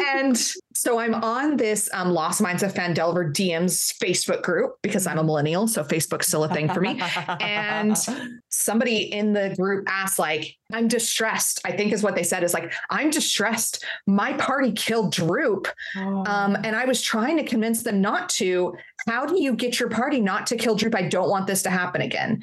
[0.07, 0.37] And
[0.75, 5.25] so I'm on this um, Lost Mines of Phandelver DMs Facebook group because I'm a
[5.25, 5.67] millennial.
[5.67, 7.01] So Facebook's still a thing for me.
[7.41, 7.97] And
[8.49, 11.61] somebody in the group asked, like, I'm distressed.
[11.65, 13.85] I think is what they said is like, I'm distressed.
[14.07, 15.69] My party killed Droop.
[15.97, 16.25] Oh.
[16.27, 18.77] Um, and I was trying to convince them not to.
[19.07, 20.95] How do you get your party not to kill Droop?
[20.95, 22.43] I don't want this to happen again.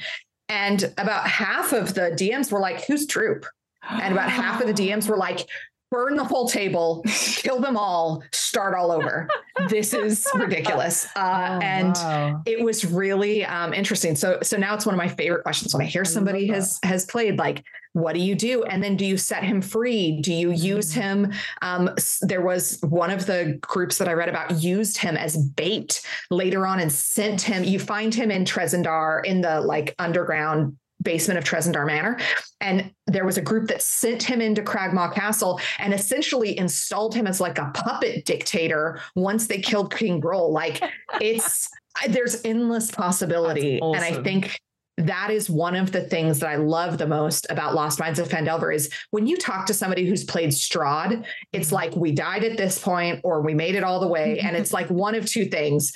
[0.50, 3.46] And about half of the DMs were like, Who's Droop?
[3.90, 5.48] And about half of the DMs were like,
[5.92, 9.28] burn the whole table, kill them all, start all over.
[9.70, 11.06] this is ridiculous.
[11.16, 12.42] Uh, Oh, and wow.
[12.46, 14.16] it was really um, interesting.
[14.16, 16.56] So so now it's one of my favorite questions when I hear somebody that.
[16.56, 20.22] has has played like what do you do and then do you set him free
[20.22, 21.02] do you use Mm.
[21.02, 21.90] him um,
[22.22, 26.66] there was one of the groups that i read about used him as bait later
[26.66, 31.44] on and sent him you find him in tresendar in the like underground basement of
[31.44, 32.20] Tresendar Manor.
[32.60, 37.28] And there was a group that sent him into Cragmaw Castle and essentially installed him
[37.28, 40.52] as like a puppet dictator once they killed King Grol.
[40.52, 40.82] Like
[41.22, 41.70] it's
[42.10, 43.80] there's endless possibility.
[43.82, 44.58] That's And I think
[44.98, 48.28] that is one of the things that I love the most about Lost Mines of
[48.30, 51.74] Phandelver is when you talk to somebody who's played Strahd, it's Mhm.
[51.74, 54.40] like we died at this point or we made it all the way.
[54.40, 55.94] And it's like one of two things.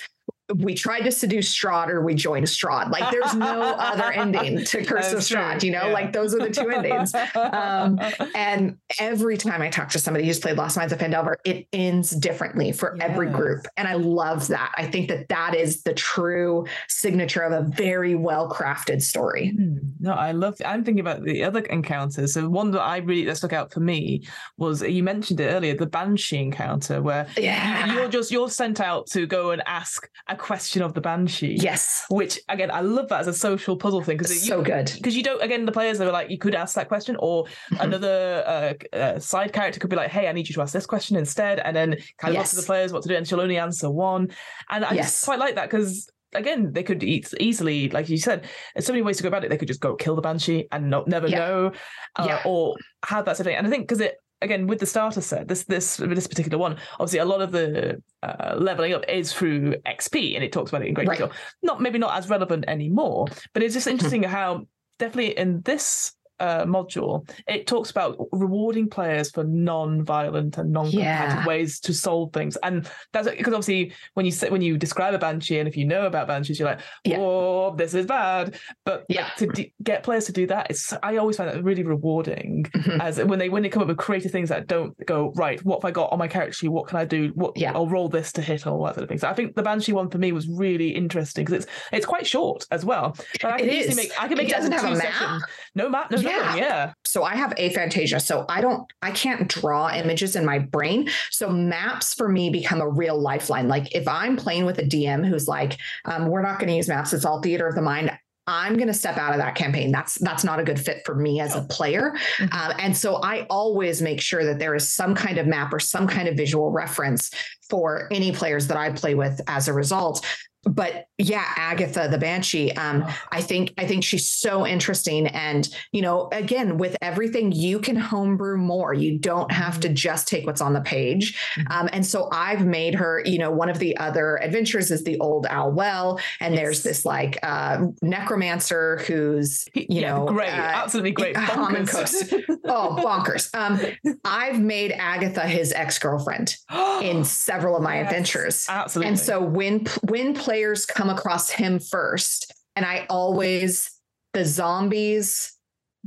[0.54, 2.90] We tried to seduce Strahd or we joined Strahd.
[2.90, 5.92] Like there's no other ending to Curse of That's true, Strahd, you know, yeah.
[5.92, 7.14] like those are the two endings.
[7.34, 7.98] Um,
[8.34, 12.10] And every time I talk to somebody who's played Lost Mines of Phandelver, it ends
[12.10, 13.66] differently for every group.
[13.76, 14.72] And I love that.
[14.76, 19.50] I think that that is the true signature of a very well crafted story.
[19.50, 19.78] Hmm.
[20.00, 20.56] No, I love.
[20.64, 22.34] I'm thinking about the other encounters.
[22.34, 24.22] So one that I really that stuck out for me
[24.58, 27.94] was you mentioned it earlier, the banshee encounter, where Yeah.
[27.94, 31.56] you're just you're sent out to go and ask a question of the banshee.
[31.60, 32.04] yes.
[32.08, 34.90] Which again, I love that as a social puzzle thing because So good.
[34.94, 37.80] because you don't again the players are like you could ask that question or Mhm.
[37.86, 40.86] another uh, uh, side character could be like hey i need you to ask this
[40.86, 43.40] question instead and then kind of up to the players what to do and she'll
[43.40, 44.28] only answer one
[44.70, 45.06] and i Yes.
[45.12, 48.44] just quite like that because again they could e- easily like you said
[48.74, 50.66] there's so many ways to go about it they could just go kill the banshee
[50.72, 51.38] and not never Yeah.
[51.38, 51.72] know
[52.16, 52.42] uh, Yeah.
[52.44, 54.14] or have that sort of thing and i think because it
[54.46, 58.00] again with the starter set this this this particular one obviously a lot of the
[58.22, 61.18] uh, leveling up is through xp and it talks about it in great Right.
[61.18, 61.32] detail
[61.62, 64.66] not maybe not as relevant anymore but it's just interesting how
[64.98, 71.46] definitely in this uh, module, it talks about rewarding players for non-violent and non-combative Yeah.
[71.46, 75.18] ways to solve things, and that's because obviously when you say when you describe a
[75.18, 77.18] banshee, and if you know about banshees, you're like, Yeah.
[77.20, 79.24] "Oh, this is bad." But Yeah.
[79.24, 82.64] like, to d- get players to do that, it's I always find that really rewarding.
[82.74, 83.00] Mhm.
[83.00, 85.82] As when they when they come up with creative things that don't go right, what
[85.82, 86.68] have I got on my character sheet?
[86.68, 87.32] What can I do?
[87.34, 87.72] What Yeah.
[87.74, 89.18] I'll roll this to hit or that sort of thing.
[89.18, 92.26] So I think the banshee one for me was really interesting because it's it's quite
[92.26, 93.16] short as well.
[93.42, 93.96] But I It can easily is.
[93.96, 95.02] make I can It make it, as doesn't have a map?
[95.02, 95.40] session.
[95.74, 96.56] No map, no Yeah.
[96.56, 96.92] Yeah.
[97.04, 98.20] So I have aphantasia.
[98.20, 101.08] So I don't, I can't draw images in my brain.
[101.30, 103.68] So maps for me become a real lifeline.
[103.68, 106.88] Like if I'm playing with a DM who's like, um, we're not going to use
[106.88, 108.10] maps, it's all theater of the mind.
[108.48, 109.90] I'm going to step out of that campaign.
[109.90, 112.14] That's that's not a good fit for me as a player.
[112.38, 112.52] Mhm.
[112.54, 115.80] Um, and so I always make sure that there is some kind of map or
[115.80, 117.32] some kind of visual reference
[117.68, 120.24] for any players that I play with as a result.
[120.66, 122.72] But yeah, Agatha the Banshee.
[122.72, 123.14] Um, Oh.
[123.32, 127.96] I think I think she's so interesting, and you know, again, with everything, you can
[127.96, 128.92] homebrew more.
[128.94, 131.38] You don't have to just take what's on the page.
[131.56, 131.70] Mhm.
[131.70, 133.22] Um, and so I've made her.
[133.24, 137.04] You know, one of the other adventures is the old Owl Well, and there's this
[137.04, 140.52] like uh, necromancer who's you yeah, know great, uh,
[140.82, 141.34] absolutely great.
[141.36, 142.32] Bonkers.
[142.64, 143.54] oh bonkers.
[143.54, 143.80] Um,
[144.24, 146.56] I've made Agatha his ex girlfriend
[147.02, 148.66] in several of my Yes, adventures.
[148.68, 149.08] Absolutely.
[149.10, 153.90] And so when when players come across him first, and I always
[154.32, 155.52] the zombies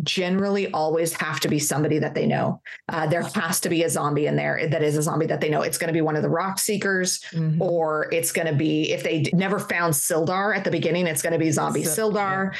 [0.01, 2.59] generally always have to be somebody that they know.
[2.87, 5.49] Uh, there has to be a zombie in there that is a zombie that they
[5.49, 5.61] know.
[5.61, 7.61] It's going to be one of the rock seekers, mm-hmm.
[7.61, 11.33] or it's going to be, if they never found Sildar at the beginning, it's going
[11.33, 12.53] to be zombie so, Sildar.
[12.53, 12.59] Yeah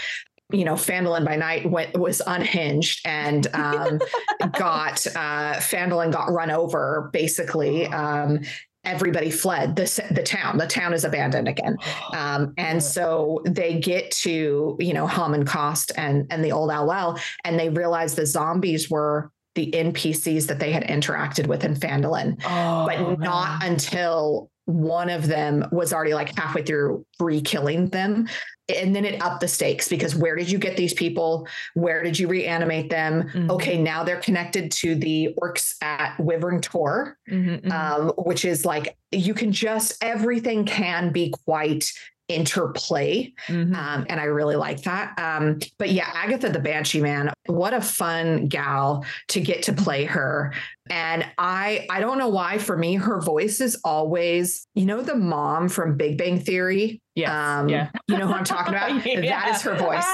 [0.51, 3.99] you know, Phandalin by night went was unhinged and um,
[4.57, 7.85] got uh, Phandalin got run over basically.
[7.87, 8.41] Um,
[8.89, 10.57] everybody fled the the town.
[10.57, 11.77] The town is abandoned again,
[12.13, 16.87] um, and so they get to you know Hamun Kost and and the Old Owl
[16.87, 21.75] Well, and they realize the zombies were the NPCs that they had interacted with in
[21.75, 23.71] Phandalin, oh, but not man.
[23.73, 28.27] until one of them was already like halfway through re-killing them
[28.69, 31.47] and then it upped the stakes because where did you get these people?
[31.73, 33.23] Where did you reanimate them?
[33.23, 33.51] Mm-hmm.
[33.51, 37.71] Okay, now they're connected to the orcs at Wyvern Tor, mm-hmm, mm-hmm.
[37.71, 41.91] um, which is like you can just everything can be quite
[42.29, 43.33] interplay.
[43.47, 43.75] Mm-hmm.
[43.75, 45.17] Um, and I really like that.
[45.19, 50.05] Um, but yeah, Agatha the Banshee Man, what a fun gal to get to play
[50.05, 50.53] her.
[50.91, 55.15] And I I don't know why for me her voice is always, you know, the
[55.15, 57.01] mom from Big Bang Theory.
[57.15, 57.59] Yeah.
[57.59, 57.89] Um, yeah.
[58.07, 59.05] You know who I'm talking about?
[59.05, 59.21] yeah.
[59.21, 60.05] That is her voice.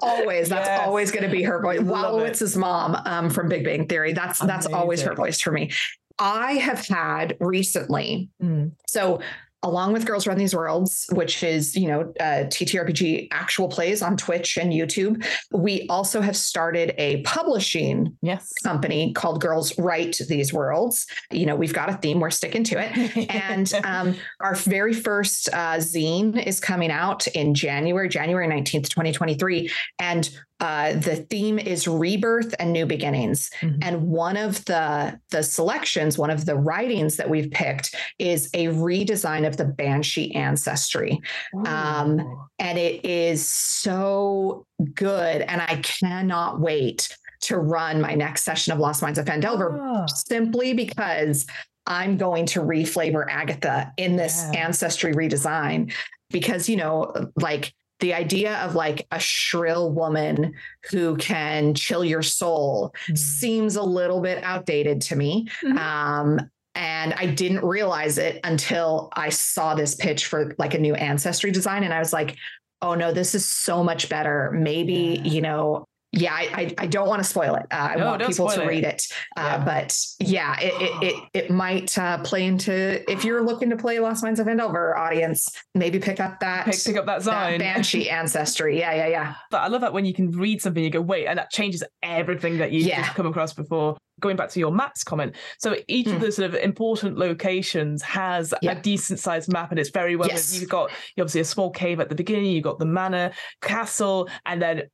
[0.00, 0.48] always.
[0.48, 0.86] That's yes.
[0.86, 1.80] always going to be her voice.
[1.80, 4.12] Wolowitz's mom um, from Big Bang Theory.
[4.12, 4.46] That's Amazing.
[4.46, 5.70] that's always her voice for me.
[6.18, 8.30] I have had recently.
[8.42, 8.72] Mm.
[8.86, 9.20] So
[9.62, 14.16] along with Girls Run These Worlds, which is, you know, uh, TTRPG actual plays on
[14.16, 15.26] Twitch and YouTube.
[15.50, 18.52] We also have started a publishing yes.
[18.62, 21.06] company called Girls Write These Worlds.
[21.32, 23.30] You know, we've got a theme, we're sticking to it.
[23.30, 29.70] and um, our very first uh, zine is coming out in January, January 19th, 2023.
[29.98, 33.78] And uh, the theme is rebirth and new beginnings mm-hmm.
[33.82, 38.66] and one of the the selections one of the writings that we've picked is a
[38.66, 41.20] redesign of the banshee ancestry
[41.66, 48.72] um, and it is so good and i cannot wait to run my next session
[48.72, 50.06] of lost mines of phandelver oh.
[50.06, 51.46] simply because
[51.86, 54.66] I'm going to reflavor Agatha in this yeah.
[54.66, 55.92] ancestry redesign
[56.30, 60.54] because, you know, like the idea of like a shrill woman
[60.90, 63.14] who can chill your soul mm-hmm.
[63.14, 65.48] seems a little bit outdated to me.
[65.64, 65.78] Mm-hmm.
[65.78, 70.94] Um, and I didn't realize it until I saw this pitch for like a new
[70.94, 71.84] ancestry design.
[71.84, 72.36] And I was like,
[72.82, 74.50] oh no, this is so much better.
[74.52, 75.32] Maybe, yeah.
[75.32, 77.66] you know, yeah, I, I, don't want to spoil it.
[77.70, 79.02] Uh, I no, want people to read it.
[79.36, 79.64] Uh, yeah.
[79.64, 83.98] But yeah, it, it, it, it might uh, play into, if you're looking to play
[83.98, 87.58] Lost Mines of Phandelver audience, maybe pick up that, pick, pick up that zine.
[87.58, 88.78] That Banshee ancestry.
[88.78, 89.34] Yeah, yeah, yeah.
[89.50, 91.84] But I love that when you can read something, you go, wait, and that changes
[92.02, 93.12] everything that you've yeah.
[93.12, 96.12] come across before going back to your maps comment so each mm.
[96.12, 96.24] of hmm.
[96.24, 100.58] the sort of important locations has a decent sized map and it's very well yes.
[100.58, 104.26] you've got you obviously a small cave at the beginning you've got the manor castle
[104.46, 104.84] and then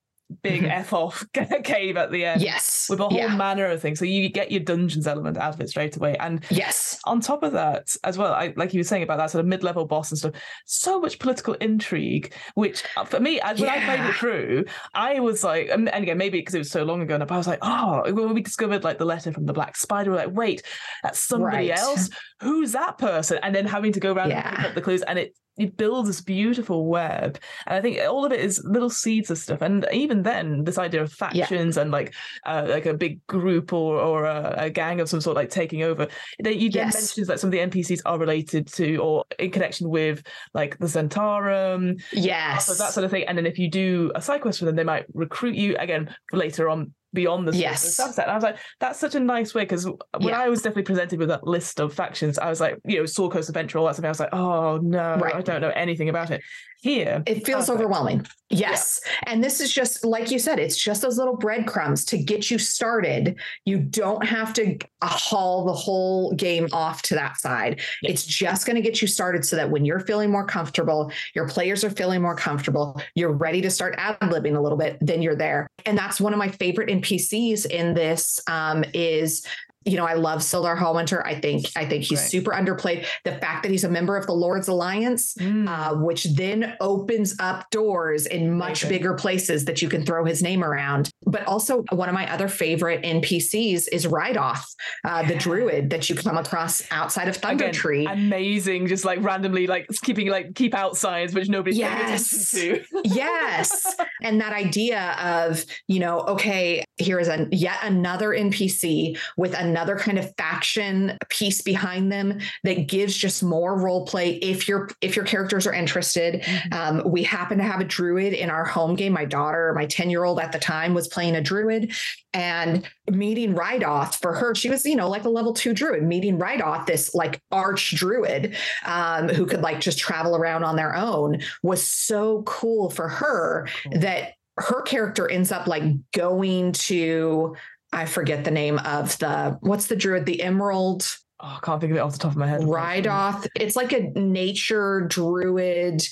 [0.43, 0.71] big mm-hmm.
[0.71, 1.25] f off
[1.65, 2.41] cave at the end.
[2.41, 3.35] Yes, with a whole yeah.
[3.37, 3.99] manner of things.
[3.99, 6.17] So you get your dungeons element out of it straight away.
[6.19, 9.31] And yes, on top of that as well, I, like you were saying about that
[9.31, 10.35] sort of mid level boss and stuff.
[10.67, 13.81] So much political intrigue, which uh, for me, as when yeah.
[13.81, 14.65] I played it through,
[14.95, 17.47] I was like, and again, maybe because it was so long ago, and I was
[17.47, 20.63] like, oh, when we discovered like the letter from the Black Spider, we're like, wait,
[21.03, 21.79] that's somebody right.
[21.79, 22.11] else.
[22.41, 23.39] Who's that person?
[23.43, 24.49] And then having to go around yeah.
[24.49, 27.99] and pick up the clues, and it it builds this beautiful web and i think
[28.09, 31.77] all of it is little seeds of stuff and even then this idea of factions
[31.77, 31.83] yeah.
[31.83, 32.15] and like
[32.47, 35.83] uh, like a big group or or a, a, gang of some sort like taking
[35.83, 36.09] over
[36.43, 36.95] they, you yes.
[36.95, 40.23] mentions that some of the npcs are related to or in connection with
[40.55, 44.23] like the zhentarim yes so that sort of thing and then if you do a
[44.23, 47.99] side quest for them they might recruit you again later on beyond the yes.
[48.01, 48.23] subset.
[48.23, 50.41] And I was like, that's such a nice way because when yeah.
[50.41, 53.33] I was definitely presented with that list of factions, I was like, you know, Sword
[53.33, 54.05] Coast Adventure, all that stuff.
[54.05, 55.35] I was like, oh no, right.
[55.35, 56.43] I don't know anything about it
[56.83, 57.81] here it feels perfect.
[57.81, 59.33] overwhelming yes yeah.
[59.33, 62.59] and this is just like you said it's just those little breadcrumbs to get you
[62.59, 68.11] started you don't have to uh, haul the whole game off to that side yeah.
[68.11, 71.49] it's just going to get you started so that when you're feeling more comfortable your
[71.49, 75.37] players are feeling more comfortable you're ready to start ad-libbing a little bit then you're
[75.37, 79.47] there and that's one of my favorite npcs in this um, is
[79.85, 81.25] you know, I love Sildar Hallwinter.
[81.25, 82.31] I think I think he's right.
[82.31, 83.07] super underplayed.
[83.25, 85.69] The fact that he's a member of the Lords Alliance, mm.
[85.69, 88.89] uh, which then opens up doors in much Amazing.
[88.89, 91.11] bigger places that you can throw his name around.
[91.27, 94.65] But also, one of my other favorite NPCs is Reidoth,
[95.05, 95.29] uh, yeah.
[95.29, 98.07] the druid that you come across outside of Thunder Again, Tree.
[98.07, 102.53] Amazing, just like randomly, like keeping like keep out signs, which nobody's yes.
[102.53, 102.83] to.
[103.05, 109.55] yes, and that idea of you know, okay, here is a yet another NPC with
[109.55, 114.69] a another kind of faction piece behind them that gives just more role play if
[114.69, 116.43] your if your characters are interested.
[116.43, 116.99] Mm-hmm.
[116.99, 119.15] Um, we happen to have a druid in our home game.
[119.15, 121.93] My daughter, my 10 year old at the time, was playing a druid
[122.35, 124.55] and meeting Reidoth for her.
[124.55, 128.55] She was, you know, like a level two druid, meeting Reidoth, this like arch druid
[128.85, 133.69] um, who could like just travel around on their own was so cool for her
[133.85, 134.01] cool.
[134.01, 137.57] that her character ends up like going to
[137.93, 141.07] I forget the name of the what's the druid, the emerald.
[141.41, 142.63] Oh, I can't think of it off the top of my head.
[142.63, 143.49] Reidoth.
[143.57, 146.03] It's like a nature druid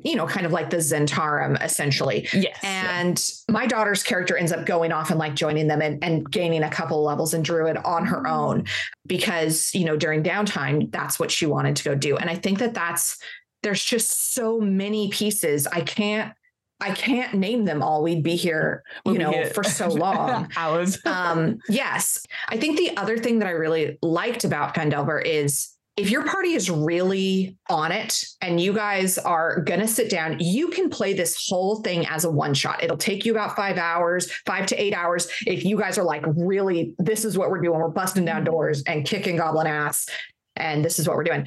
[0.00, 2.28] you know, kind of like the Zhentarim essentially.
[2.32, 2.58] Yes.
[2.62, 3.52] And yeah.
[3.52, 6.70] my daughter's character ends up going off and like joining them and, and gaining a
[6.70, 8.30] couple levels in Druid on her mm.
[8.30, 8.66] own
[9.06, 12.16] because, you know, during downtime, that's what she wanted to go do.
[12.16, 13.18] And I think that that's,
[13.62, 15.66] there's just so many pieces.
[15.66, 16.34] I can't
[16.80, 18.02] I can't name them all.
[18.02, 20.50] We'd be here, you we'll know, for so long.
[20.56, 20.98] Hours.
[21.06, 22.24] um, yes.
[22.48, 26.54] I think the other thing that I really liked about Phandelver is if your party
[26.54, 31.12] is really on it and you guys are going to sit down, you can play
[31.12, 32.82] this whole thing as a one shot.
[32.82, 35.28] It'll take you about five hours, five to eight hours.
[35.46, 38.82] If you guys are like, really, this is what we're doing, we're busting down doors
[38.88, 40.08] and kicking goblin ass,
[40.56, 41.46] and this is what we're doing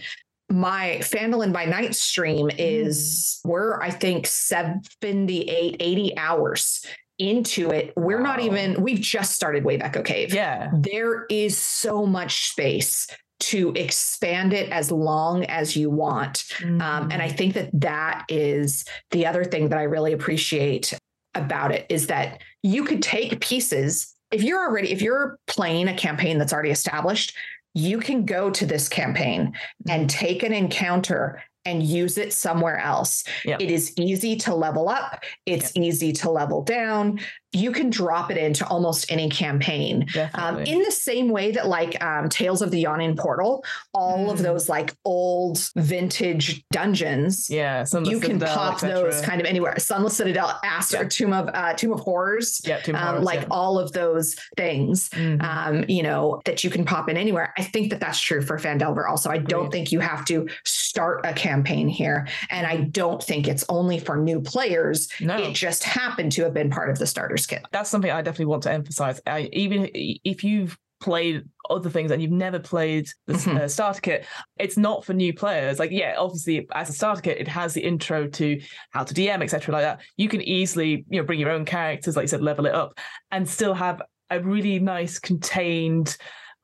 [0.50, 3.50] my Phandalin by night stream is mm.
[3.50, 6.86] we're I think 78 80 hours
[7.20, 7.94] into it.
[7.96, 8.24] We're wow.
[8.24, 10.34] not even we've just started Wave Echo Cave.
[10.34, 10.70] Yeah.
[10.74, 13.08] There is so much space
[13.40, 16.44] to expand it as long as you want.
[16.60, 16.82] Mm.
[16.82, 17.38] Um, and I mm.
[17.38, 20.94] think that that is the other thing that I really appreciate
[21.36, 25.96] about it is that you could take pieces if you're already if you're playing a
[25.96, 27.34] campaign that's already established
[27.78, 29.54] you can go to this campaign
[29.88, 30.20] and mm-hmm.
[30.20, 33.24] take an encounter and use it somewhere else.
[33.46, 33.62] Yep.
[33.62, 35.86] It is easy to level up, it's yep.
[35.86, 37.20] easy to level down
[37.54, 42.02] you can drop it into almost any campaign um, in the same way that like
[42.04, 44.32] um, tales of the yawning portal all mm.
[44.32, 49.78] of those like old vintage dungeons yeah you can Citadel, pop those kind of anywhere
[49.80, 51.10] sunless citadel aster yeah.
[51.10, 53.48] tomb of uh, tomb of horrors yeah tomb um, horrors, like yeah.
[53.50, 55.42] all of those things mm.
[55.42, 58.58] um, you know that you can pop in anywhere i think that that's true for
[58.58, 63.24] phandelver also i don't think you have to start a campaign here and i don't
[63.24, 65.38] think it's only for new players no.
[65.38, 67.37] it just happened to have been part of the starter
[67.72, 69.22] That's something I definitely want to emphasize.
[69.26, 73.58] I, even if you've played other things and you've never played the mm-hmm.
[73.58, 74.26] uh, starter kit
[74.58, 77.82] it's not for new players like yeah obviously as a starter kit it has the
[77.82, 78.60] intro to
[78.92, 82.16] how to dm etc like that you can easily you know bring your own characters
[82.16, 82.98] like you said level it up
[83.30, 86.18] and still have a really nice contained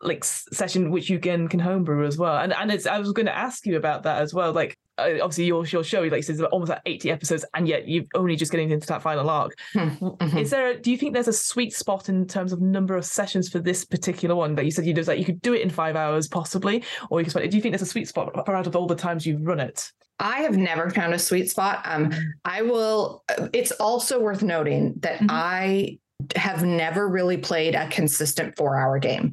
[0.04, 3.26] like session which you can can homebrew as well and and it's i was going
[3.26, 6.42] to ask you about that as well like uh, obviously your your show like says
[6.42, 9.80] almost like 80 episodes and yet you've only just getting into that final arc hmm,
[9.80, 10.38] mm-hmm.
[10.38, 13.06] is there a, do you think there's a sweet spot in terms of number of
[13.06, 15.62] sessions for this particular one that you said you do like you could do it
[15.62, 18.32] in five hours possibly or you could spend do you think there's a sweet spot
[18.46, 21.50] for out of all the times you've run it I have never found a sweet
[21.50, 21.82] spot.
[21.86, 22.14] Um.
[22.46, 23.24] I will.
[23.28, 25.28] Uh, it's also worth noting that mm-hmm.
[25.30, 25.98] I
[26.36, 29.32] have never really played a consistent four hour game.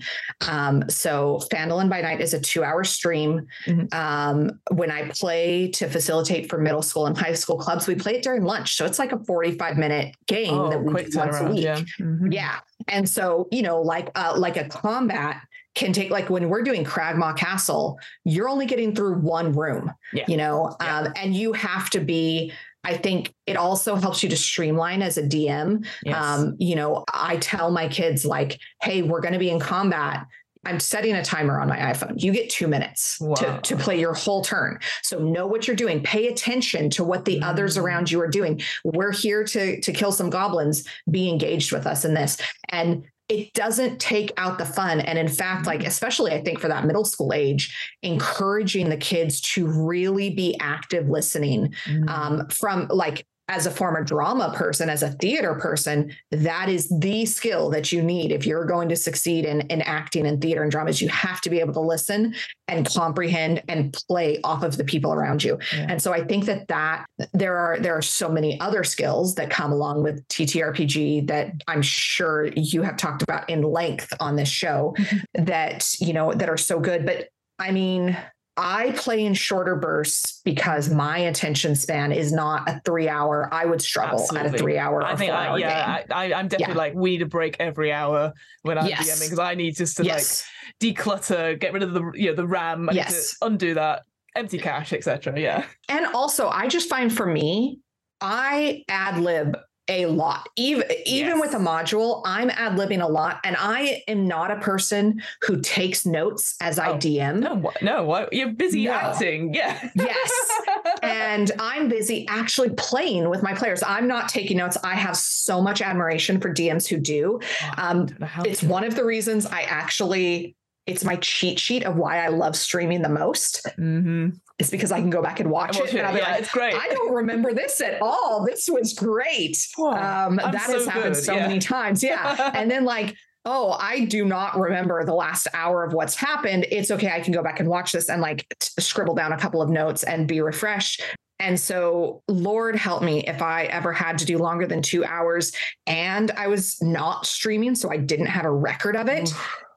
[0.49, 3.47] Um, so Phandalin by Night is a two hour stream.
[3.66, 3.97] Mm-hmm.
[3.97, 8.16] Um, when I play to facilitate for middle school and high school clubs, we play
[8.16, 8.74] it during lunch.
[8.74, 11.64] So it's like a 45 minute game oh, that we do once a week.
[11.64, 11.80] Yeah.
[12.01, 12.32] Mm-hmm.
[12.32, 12.61] yeah.
[12.88, 15.43] And so, you know, like, uh, like a combat
[15.74, 20.24] can take like when we're doing Cragmaw Castle, you're only getting through one room, yeah.
[20.26, 20.99] you know, yeah.
[20.99, 25.18] um, and you have to be I think it also helps you to streamline as
[25.18, 25.86] a DM.
[26.04, 26.16] Yes.
[26.16, 30.26] Um, you know, I tell my kids like, "Hey, we're going to be in combat.
[30.64, 32.22] I'm setting a timer on my iPhone.
[32.22, 34.78] You get two minutes to, to play your whole turn.
[35.02, 36.02] So know what you're doing.
[36.02, 37.44] Pay attention to what the mm.
[37.44, 38.60] others around you are doing.
[38.84, 40.86] We're here to to kill some goblins.
[41.10, 42.36] Be engaged with us in this.
[42.68, 45.00] And it doesn't take out the fun.
[45.00, 49.40] And in fact, like, especially I think for that middle school age, encouraging the kids
[49.52, 52.08] to really be active listening mm-hmm.
[52.08, 57.26] um, from like as a former drama person, as a theater person, that is the
[57.26, 60.70] skill that you need if you're going to succeed in, in acting and theater and
[60.70, 61.03] dramas.
[61.03, 62.32] You have to be able to listen
[62.68, 65.59] and comprehend and play off of the people around you.
[65.74, 65.86] Yeah.
[65.88, 69.51] And so I think that that there are there are so many other skills that
[69.51, 74.48] come along with TTRPG that I'm sure you have talked about in length on this
[74.48, 75.44] show mm-hmm.
[75.44, 77.05] that you know that are so good.
[77.05, 78.16] But I mean,
[78.61, 83.48] I play in shorter bursts because my attention span is not a three hour.
[83.50, 84.48] I would struggle Absolutely.
[84.48, 85.02] at a three hour.
[85.02, 86.78] I think, I, yeah, I, am definitely yeah.
[86.78, 89.11] like we need a break every hour when I'm yes.
[89.11, 90.44] DMing because I need just to yes.
[90.80, 93.36] like declutter, get rid of the you know the RAM, yes.
[93.40, 94.02] undo that,
[94.36, 95.40] empty cache, etc.
[95.40, 97.80] Yeah, and also I just find for me,
[98.20, 99.56] I ad lib
[99.91, 100.49] a lot.
[100.57, 101.41] Even even Yes.
[101.41, 105.61] with a module, I'm ad libbing a lot, and I am not a person who
[105.61, 107.41] takes notes as I Oh, DM.
[107.41, 107.82] No, what?
[107.82, 108.32] No, what?
[108.32, 108.93] You're busy No.
[108.93, 109.53] acting.
[109.53, 109.76] Yeah.
[109.95, 110.30] Yes.
[111.03, 113.82] and I'm busy actually playing with my players.
[113.84, 114.76] I'm not taking notes.
[114.84, 117.41] I have so much admiration for DMs who do.
[117.76, 120.57] Um, know how it's one of the reasons I actually.
[120.86, 123.66] It's my cheat sheet of why I love streaming the most.
[123.78, 124.41] Mhm.
[124.61, 126.40] Is because I can go back and watch Watch it, and I'll be yeah, like,
[126.42, 126.74] it's great.
[126.74, 128.44] I don't remember this at all.
[128.46, 129.56] This was great.
[129.78, 131.46] Oh, Um, that so has happened good, so yeah.
[131.46, 132.02] many times.
[132.02, 132.50] Yeah.
[132.54, 136.66] and then like, oh, I do not remember the last hour of what's happened.
[136.70, 137.11] It's okay.
[137.11, 139.70] I can go back and watch this and like t- scribble down a couple of
[139.70, 141.02] notes and be refreshed.
[141.38, 145.52] And so, Lord help me if I ever had to do longer than two hours
[145.86, 149.32] and I was not streaming, so I didn't have a record of it.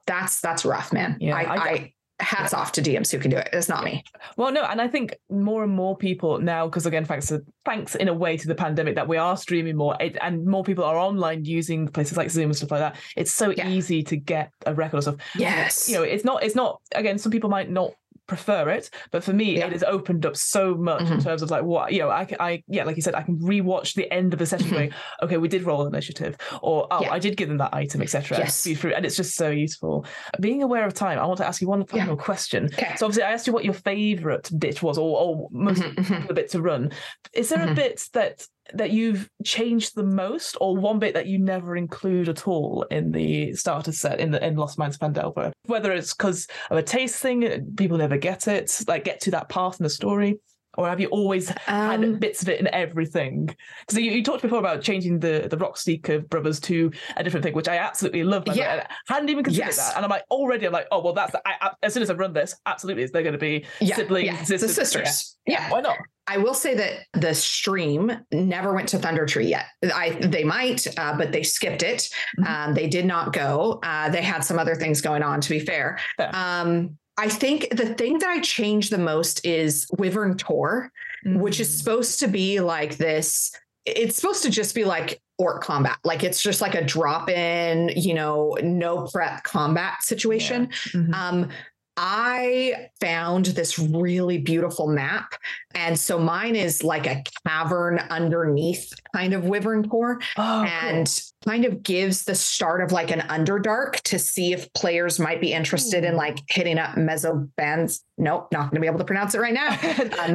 [0.06, 1.16] That's that's rough, man.
[1.20, 3.48] Yeah, I, I- I, hats off to DMs who can do it.
[3.52, 4.04] It's not me.
[4.36, 7.94] Well, no, and I think more and more people now, because again, thanks to thanks
[7.96, 10.84] in a way to the pandemic that we are streaming more, it, and more people
[10.84, 12.96] are online using places like Zoom and stuff like that.
[13.16, 13.68] It's so Yeah.
[13.68, 15.16] easy to get a record of stuff.
[15.36, 15.88] Yes.
[15.88, 16.42] You know, it's not.
[16.44, 16.80] It's not.
[16.94, 17.92] Again, some people might not
[18.26, 19.66] prefer it, but for me, Yeah.
[19.66, 21.24] it has opened up so much in Mhm.
[21.24, 22.10] terms of like what you know.
[22.10, 24.68] I, can- I yeah, like you said, I can rewatch the end of the session,
[24.68, 24.72] Mhm.
[24.72, 24.90] going,
[25.22, 27.10] okay, we did roll initiative, or oh, Yeah.
[27.12, 28.38] I did give them that item, etc.
[28.38, 28.66] Yes.
[28.66, 30.06] and it's just so useful.
[30.40, 31.98] Being aware of time, I want to ask you one Yeah.
[32.04, 32.66] final question.
[32.72, 32.94] Okay.
[32.96, 36.06] So obviously, I asked you what your favourite bit was, or, or most Mhm, mhm.
[36.08, 36.92] popular bit to run.
[37.34, 37.74] Is there a Mhm.
[37.74, 42.48] bit that that you've changed the most, or one bit that you never include at
[42.48, 45.52] all in the starter set in the in Lost Mines Phandelver?
[45.66, 49.48] Whether it's because of a taste thing, people never get it, like get to that
[49.48, 50.38] part in the story.
[50.76, 53.46] Or have you always had Um, bits of it in everything?
[53.86, 57.54] Because you, you talked before about changing the the Rockseeker brothers to a different thing,
[57.54, 58.46] which I absolutely love.
[58.46, 58.54] way.
[58.56, 58.86] Yeah.
[59.08, 59.76] I hadn't even considered Yes.
[59.76, 62.10] that, and I'm like already, I'm like, oh well, that's I, I, as soon as
[62.10, 64.60] I run this, absolutely, they're going to be yeah, siblings, yeah, sisters.
[64.62, 65.36] the sisters.
[65.46, 65.60] Yeah.
[65.66, 65.70] yeah.
[65.70, 65.96] why not?
[66.26, 69.66] I will say that the stream never went to Thundertree yet.
[69.94, 72.08] I they might, uh, but they skipped it.
[72.40, 72.46] Mhm.
[72.48, 73.78] Um, they did not go.
[73.82, 75.40] Uh, they had some other things going on.
[75.42, 76.30] To be fair, Fair.
[76.34, 80.90] um, I think the thing that I changed the most is Wyvern Tor,
[81.24, 81.78] which is Mm.
[81.78, 83.52] supposed to be like this.
[83.86, 87.90] It's supposed to just be like orc combat, like it's just like a drop in,
[87.96, 90.68] you know, no prep combat situation.
[90.92, 91.14] Mhm.
[91.14, 91.48] Um,
[91.96, 95.34] I found this really beautiful map.
[95.74, 100.88] And so mine is like a cavern underneath kind of Wyvern Tor Oh, cool.
[100.88, 105.40] and kind of gives the start of like an underdark to see if players might
[105.40, 108.02] be interested in like hitting up Mesobands.
[108.16, 109.76] Nope, not going to be able to pronounce it right now.
[110.14, 110.28] Uh,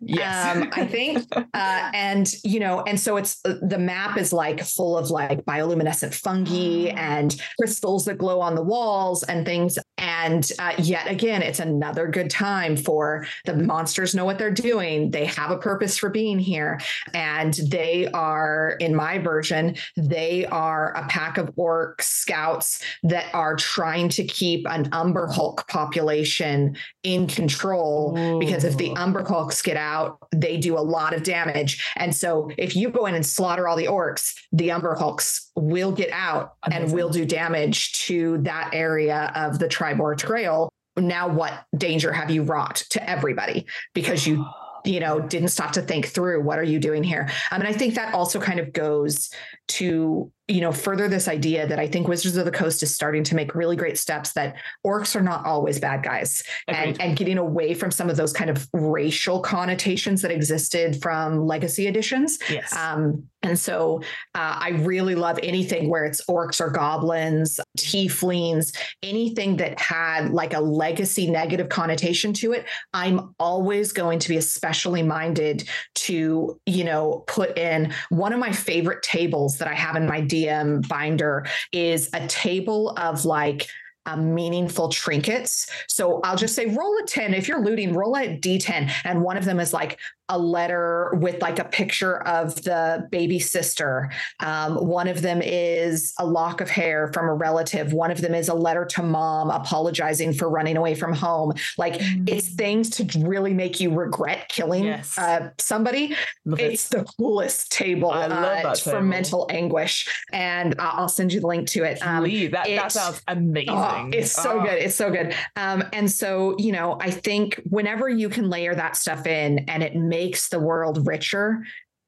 [0.00, 0.56] yes.
[0.56, 1.24] um, I think.
[1.36, 1.44] uh,
[1.94, 6.90] and you know, and so it's the map is like full of like bioluminescent fungi
[6.92, 6.96] Ah.
[6.98, 9.78] and crystals that glow on the walls and things.
[9.98, 10.11] And
[10.58, 15.10] uh, yet again, it's another good time for the monsters know what they're doing.
[15.10, 16.80] They have a purpose for being here,
[17.14, 23.56] and they are, in my version, they are a pack of orc scouts that are
[23.56, 28.96] trying to keep an Umber Hulk population in control because if the Ooh.
[28.96, 31.84] Umber Hulks get out, they do a lot of damage.
[31.96, 35.92] And so if you go in and slaughter all the orcs, the Umber Hulks will
[35.92, 36.96] get out and Amazing.
[36.96, 40.70] will do damage to that area of the Triboar Trail.
[40.96, 44.44] Now, what danger have you wrought to everybody because you
[44.84, 47.72] you know didn't stop to think through what are you doing here um, and i
[47.72, 49.30] think that also kind of goes
[49.68, 53.22] to you know further this idea that i think wizards of the coast is starting
[53.22, 56.82] to make really great steps that orcs are not always bad guys Agreed.
[56.82, 61.46] and, and getting away from some of those kind of racial connotations that existed from
[61.46, 62.74] legacy editions yes.
[62.76, 64.00] um, and so
[64.34, 70.54] uh, I really love anything where it's orcs or goblins, tieflings, anything that had like
[70.54, 72.66] a legacy negative connotation to it.
[72.94, 78.52] I'm always going to be especially minded to, you know, put in one of my
[78.52, 83.68] favorite tables that I have in my DM binder is a table of like
[84.16, 85.70] meaningful trinkets.
[85.86, 87.34] So I'll just say roll a 10.
[87.34, 88.90] If you're looting, roll a d10.
[89.04, 90.00] And one of them is like
[90.32, 94.10] a letter with like a picture of the baby sister.
[94.40, 97.92] Um, one of them is a lock of hair from a relative.
[97.92, 101.52] One of them is a letter to mom apologizing for running away from home.
[101.76, 105.18] Like it's things to really make you regret killing Yes.
[105.18, 106.16] uh, somebody.
[106.46, 106.72] Love it.
[106.72, 109.02] It's the coolest table, I love uh, that for table.
[109.02, 110.08] mental anguish.
[110.32, 111.98] And I'll send you the link to it.
[112.06, 113.74] Um, Please, that, that sounds amazing.
[113.74, 114.62] Oh, it's so Oh.
[114.64, 114.78] good.
[114.82, 115.34] It's so good.
[115.56, 119.82] Um, and so, you know, I think whenever you can layer that stuff in and
[119.82, 121.64] it makes the world richer,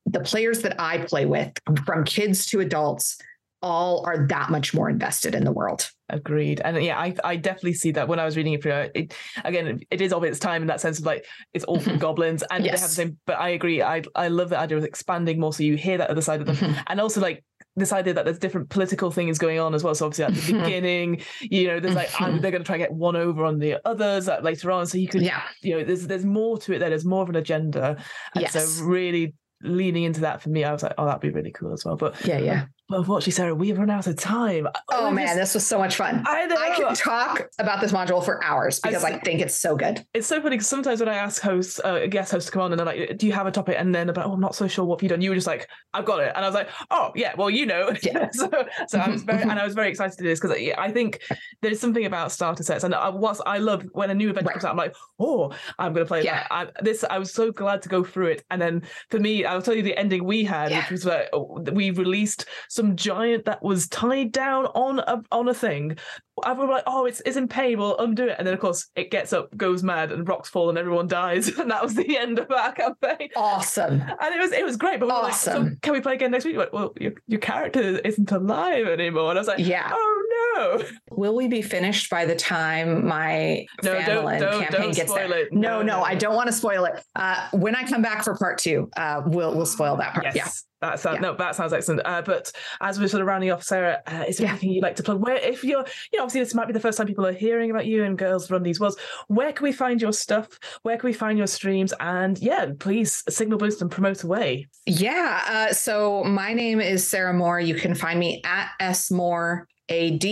[0.06, 1.52] the players that I play with,
[1.84, 3.18] from kids to adults,
[3.62, 5.90] all are that much more invested in the world.
[6.10, 6.60] Agreed.
[6.62, 9.80] And yeah, I, I definitely see that when I was reading it, for it again,
[9.90, 12.62] it is of its time in that sense of like it's all from goblins and
[12.62, 12.74] yes.
[12.74, 13.18] they have the same.
[13.26, 13.82] But I agree.
[13.82, 16.46] I I love the idea of expanding more so you hear that other side of
[16.46, 16.78] them, mm-hmm.
[16.88, 17.42] and also like
[17.76, 19.94] this idea that there's different political things going on as well.
[19.94, 20.64] So obviously at the mm-hmm.
[20.64, 23.78] beginning, you know, there's like they're going to try and get one over on the
[23.84, 24.86] others later on.
[24.86, 26.78] So you could, yeah, you know, there's there's more to it.
[26.78, 27.96] There, there's more of an agenda.
[28.34, 28.52] And yes.
[28.52, 29.34] so really
[29.64, 31.96] leaning into that for me, I was like, oh, that'd be really cool as well.
[31.96, 32.66] But yeah, yeah.
[32.90, 34.68] Well, unfortunately, Sarah, we have run out of time.
[34.92, 36.22] Oh man, just, this was so much fun.
[36.26, 36.56] I know.
[36.56, 40.04] I could talk about this module for hours because I, I think it's so good.
[40.12, 42.72] It's so funny because sometimes when I ask hosts, uh, guest hosts to come on
[42.72, 44.68] and they're like, "Do you have a topic?" and then about, "Oh, I'm not so
[44.68, 46.68] sure what you've done." You were just like, "I've got it," and I was like,
[46.90, 48.28] "Oh yeah, well, you know." Yeah.
[48.32, 48.50] so,
[48.86, 51.22] so I was very, and I was very excited to do this because I think
[51.62, 54.52] there's something about starter sets, and I, what I love when a new event right.
[54.52, 56.40] comes out, I'm like, "Oh, I'm going to play yeah.
[56.40, 59.46] that." I, this I was so glad to go through it, and then for me,
[59.54, 60.80] I'll tell you the ending we had, yeah.
[60.80, 65.48] which was that uh, we released some giant that was tied down on a on
[65.48, 65.96] a thing.
[66.44, 68.36] Everyone were like, oh, it's, it's in pain, we'll undo it.
[68.38, 71.52] And then, of course, it gets up, goes mad, and rocks fall, and everyone dies.
[71.64, 73.30] And that was the end of our campaign.
[73.36, 74.02] Awesome.
[74.02, 75.00] And it was it was great.
[75.00, 75.62] But we awesome.
[75.62, 76.58] Like, so can we play again next week?
[76.72, 79.30] Well, your, your character isn't alive anymore.
[79.30, 79.90] And I was like, yeah.
[79.90, 80.84] oh, no.
[81.10, 85.32] Will we be finished by the time my no, campaign don't gets there?
[85.32, 85.52] It.
[85.52, 87.02] No, no, no, I don't want to spoil it.
[87.16, 90.26] Uh, when I come back for part two, uh, we'll we'll spoil that part.
[90.26, 90.36] Yes.
[90.36, 90.50] Yeah.
[90.84, 91.20] That sounds, yeah.
[91.22, 92.02] no, that sounds excellent.
[92.04, 94.50] Uh, but as we're sort of rounding off, Sarah, uh, is there yeah.
[94.50, 95.22] anything you'd like to plug?
[95.22, 97.70] Where, if you're, you know, obviously this might be the first time people are hearing
[97.70, 98.98] about you and Girls Run These Worlds.
[99.28, 100.58] Where can we find your stuff?
[100.82, 101.94] Where can we find your streams?
[102.00, 104.68] And yeah, please signal boost and promote away.
[104.84, 105.42] Yeah.
[105.48, 107.60] Uh, so my name is Sarah Moore.
[107.60, 110.24] You can find me at S Moore AD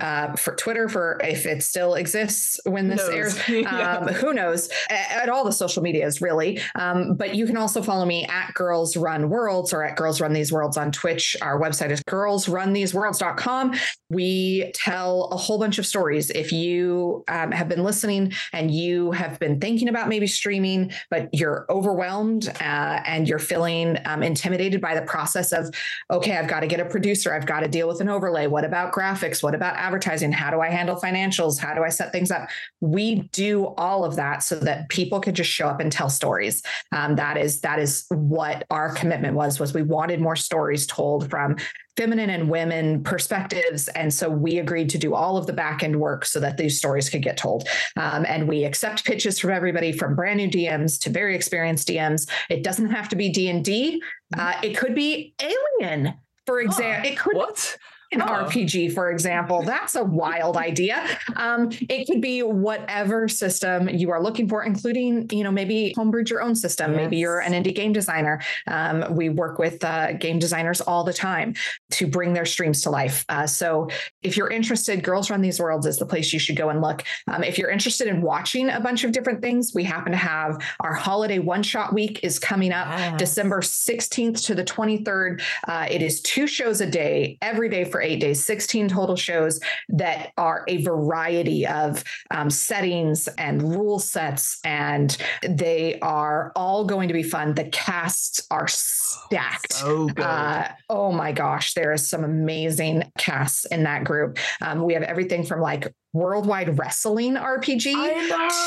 [0.00, 3.36] uh, for Twitter for if it still exists when this airs.
[3.48, 3.98] yeah.
[3.98, 4.68] Um, who knows?
[4.90, 6.60] At, at, all the social medias, really.
[6.74, 10.32] Um, but you can also follow me at Girls Run Worlds or at Girls Run
[10.32, 11.36] These Worlds on Twitch.
[11.40, 13.74] Our website is girlsruntheseworlds.com.
[14.10, 16.30] We tell a whole bunch of stories.
[16.30, 21.28] If you um, have been listening and you have been thinking about maybe streaming, but
[21.32, 25.72] you're overwhelmed uh, and you're feeling um, intimidated by the process of,
[26.10, 28.46] okay, I've got to get a producer, I've got to deal with an overlay.
[28.46, 29.42] What about graphics?
[29.42, 30.32] What about advertising?
[30.32, 31.58] How do I handle financials?
[31.58, 32.48] How do I set things up?
[32.80, 36.62] We do all of that so that people could just show up and tell stories.
[36.92, 39.60] Um, that is that is what our commitment was.
[39.60, 41.56] Was we wanted more stories told from
[41.96, 43.88] feminine and women perspectives.
[43.88, 46.76] And so we agreed to do all of the back end work so that these
[46.76, 47.66] stories could get told.
[47.96, 52.28] Um, and we accept pitches from everybody from brand new DMs to very experienced DMs.
[52.50, 54.02] It doesn't have to be D and D.
[54.34, 54.40] Mm-hmm.
[54.40, 57.10] Uh, it could be Alien, for example.
[57.10, 57.76] it could what?
[58.20, 58.44] An oh.
[58.44, 59.62] RPG, for example.
[59.62, 61.06] That's a wild idea.
[61.36, 66.24] Um, it could be whatever system you are looking for, including, you know, maybe homebrew
[66.26, 66.92] your own system.
[66.92, 66.96] Yes.
[67.02, 68.40] Maybe you're an indie game designer.
[68.66, 71.54] Um, we work with uh, game designers all the time
[71.92, 73.24] to bring their streams to life.
[73.28, 73.88] Uh, so
[74.22, 77.04] if you're interested, Girls Run These Worlds is the place you should go and look.
[77.28, 80.62] Um, if you're interested in watching a bunch of different things, we happen to have
[80.80, 83.18] our holiday one shot week is coming up yes.
[83.18, 85.42] December 16th to the 23rd.
[85.68, 89.60] Uh, it is two shows a day, every day for eight days, 16 total shows
[89.88, 97.08] that are a variety of um, settings and rule sets, and they are all going
[97.08, 97.54] to be fun.
[97.54, 99.74] The casts are stacked.
[99.74, 104.38] So uh, oh my gosh, there is some amazing casts in that group.
[104.60, 107.92] Um, we have everything from like worldwide wrestling RPG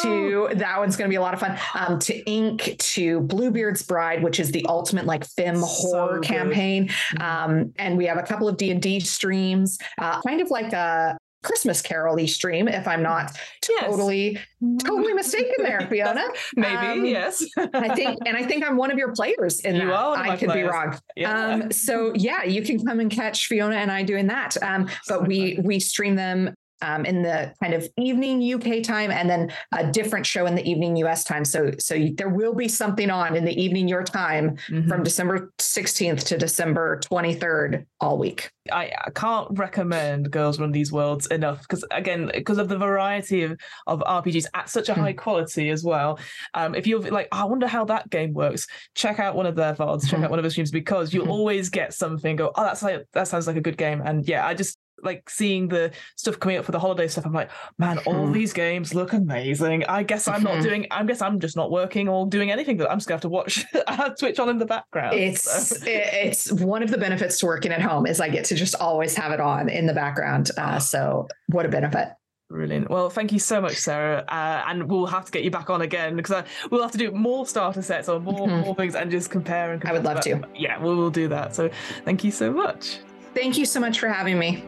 [0.03, 1.57] to that one's going to be a lot of fun.
[1.73, 6.27] Um, to Ink to Bluebeard's Bride, which is the ultimate like fem so horror good.
[6.27, 6.87] campaign.
[6.87, 7.21] Mm-hmm.
[7.21, 10.71] Um, and we have a couple of D and D streams, uh, kind of like
[10.71, 14.83] a Christmas Carol stream, if I'm not totally yes.
[14.83, 16.25] totally mistaken there, Fiona.
[16.55, 17.43] Maybe um, yes.
[17.57, 19.93] I think, and I think I'm one of your players in you that.
[19.93, 20.67] Are I could players.
[20.67, 20.99] be wrong.
[21.15, 21.33] Yeah.
[21.33, 24.61] Um, so yeah, you can come and catch Fiona and I doing that.
[24.61, 29.29] Um, but we we stream them um, in the kind of evening UK time, and
[29.29, 31.45] then a different show in the evening US time.
[31.45, 34.87] So, so you, there will be something on in the evening your time mm-hmm.
[34.87, 38.51] from December 16th to December 23rd all week.
[38.71, 43.43] I, I can't recommend Girls Run These Worlds enough because again, because of the variety
[43.43, 45.17] of, of RPGs at such a high mm.
[45.17, 46.19] quality as well.
[46.53, 49.55] Um, if you're like, oh, I wonder how that game works, check out one of
[49.55, 50.25] their VODs, check mm-hmm.
[50.25, 51.31] out one of the streams because you'll mm-hmm.
[51.31, 52.35] always get something.
[52.35, 55.29] Go, oh, that's like that sounds like a good game, and yeah, I just like
[55.29, 58.31] seeing the stuff coming up for the holiday stuff i'm like man all hmm.
[58.33, 60.63] these games look amazing i guess i'm not hmm.
[60.63, 63.21] doing i guess i'm just not working or doing anything that i'm just gonna have
[63.21, 63.65] to watch
[64.19, 65.75] twitch on in the background it's so.
[65.85, 69.15] it's one of the benefits to working at home is i get to just always
[69.15, 70.77] have it on in the background uh, ah.
[70.77, 72.09] so what a benefit
[72.49, 72.89] Brilliant.
[72.89, 74.25] Well, thank you so much, Sarah.
[74.27, 76.97] Uh, and we'll have to get you back on again because uh, we'll have to
[76.97, 78.61] do more starter sets or more, mm-hmm.
[78.61, 79.95] more things and just compare and compare.
[79.95, 80.41] I would love to.
[80.55, 81.55] Yeah, we will do that.
[81.55, 81.69] So
[82.05, 83.01] thank you so much.
[83.35, 84.63] Thank you so much for having me.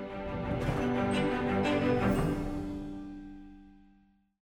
[0.59, 0.90] Thank you.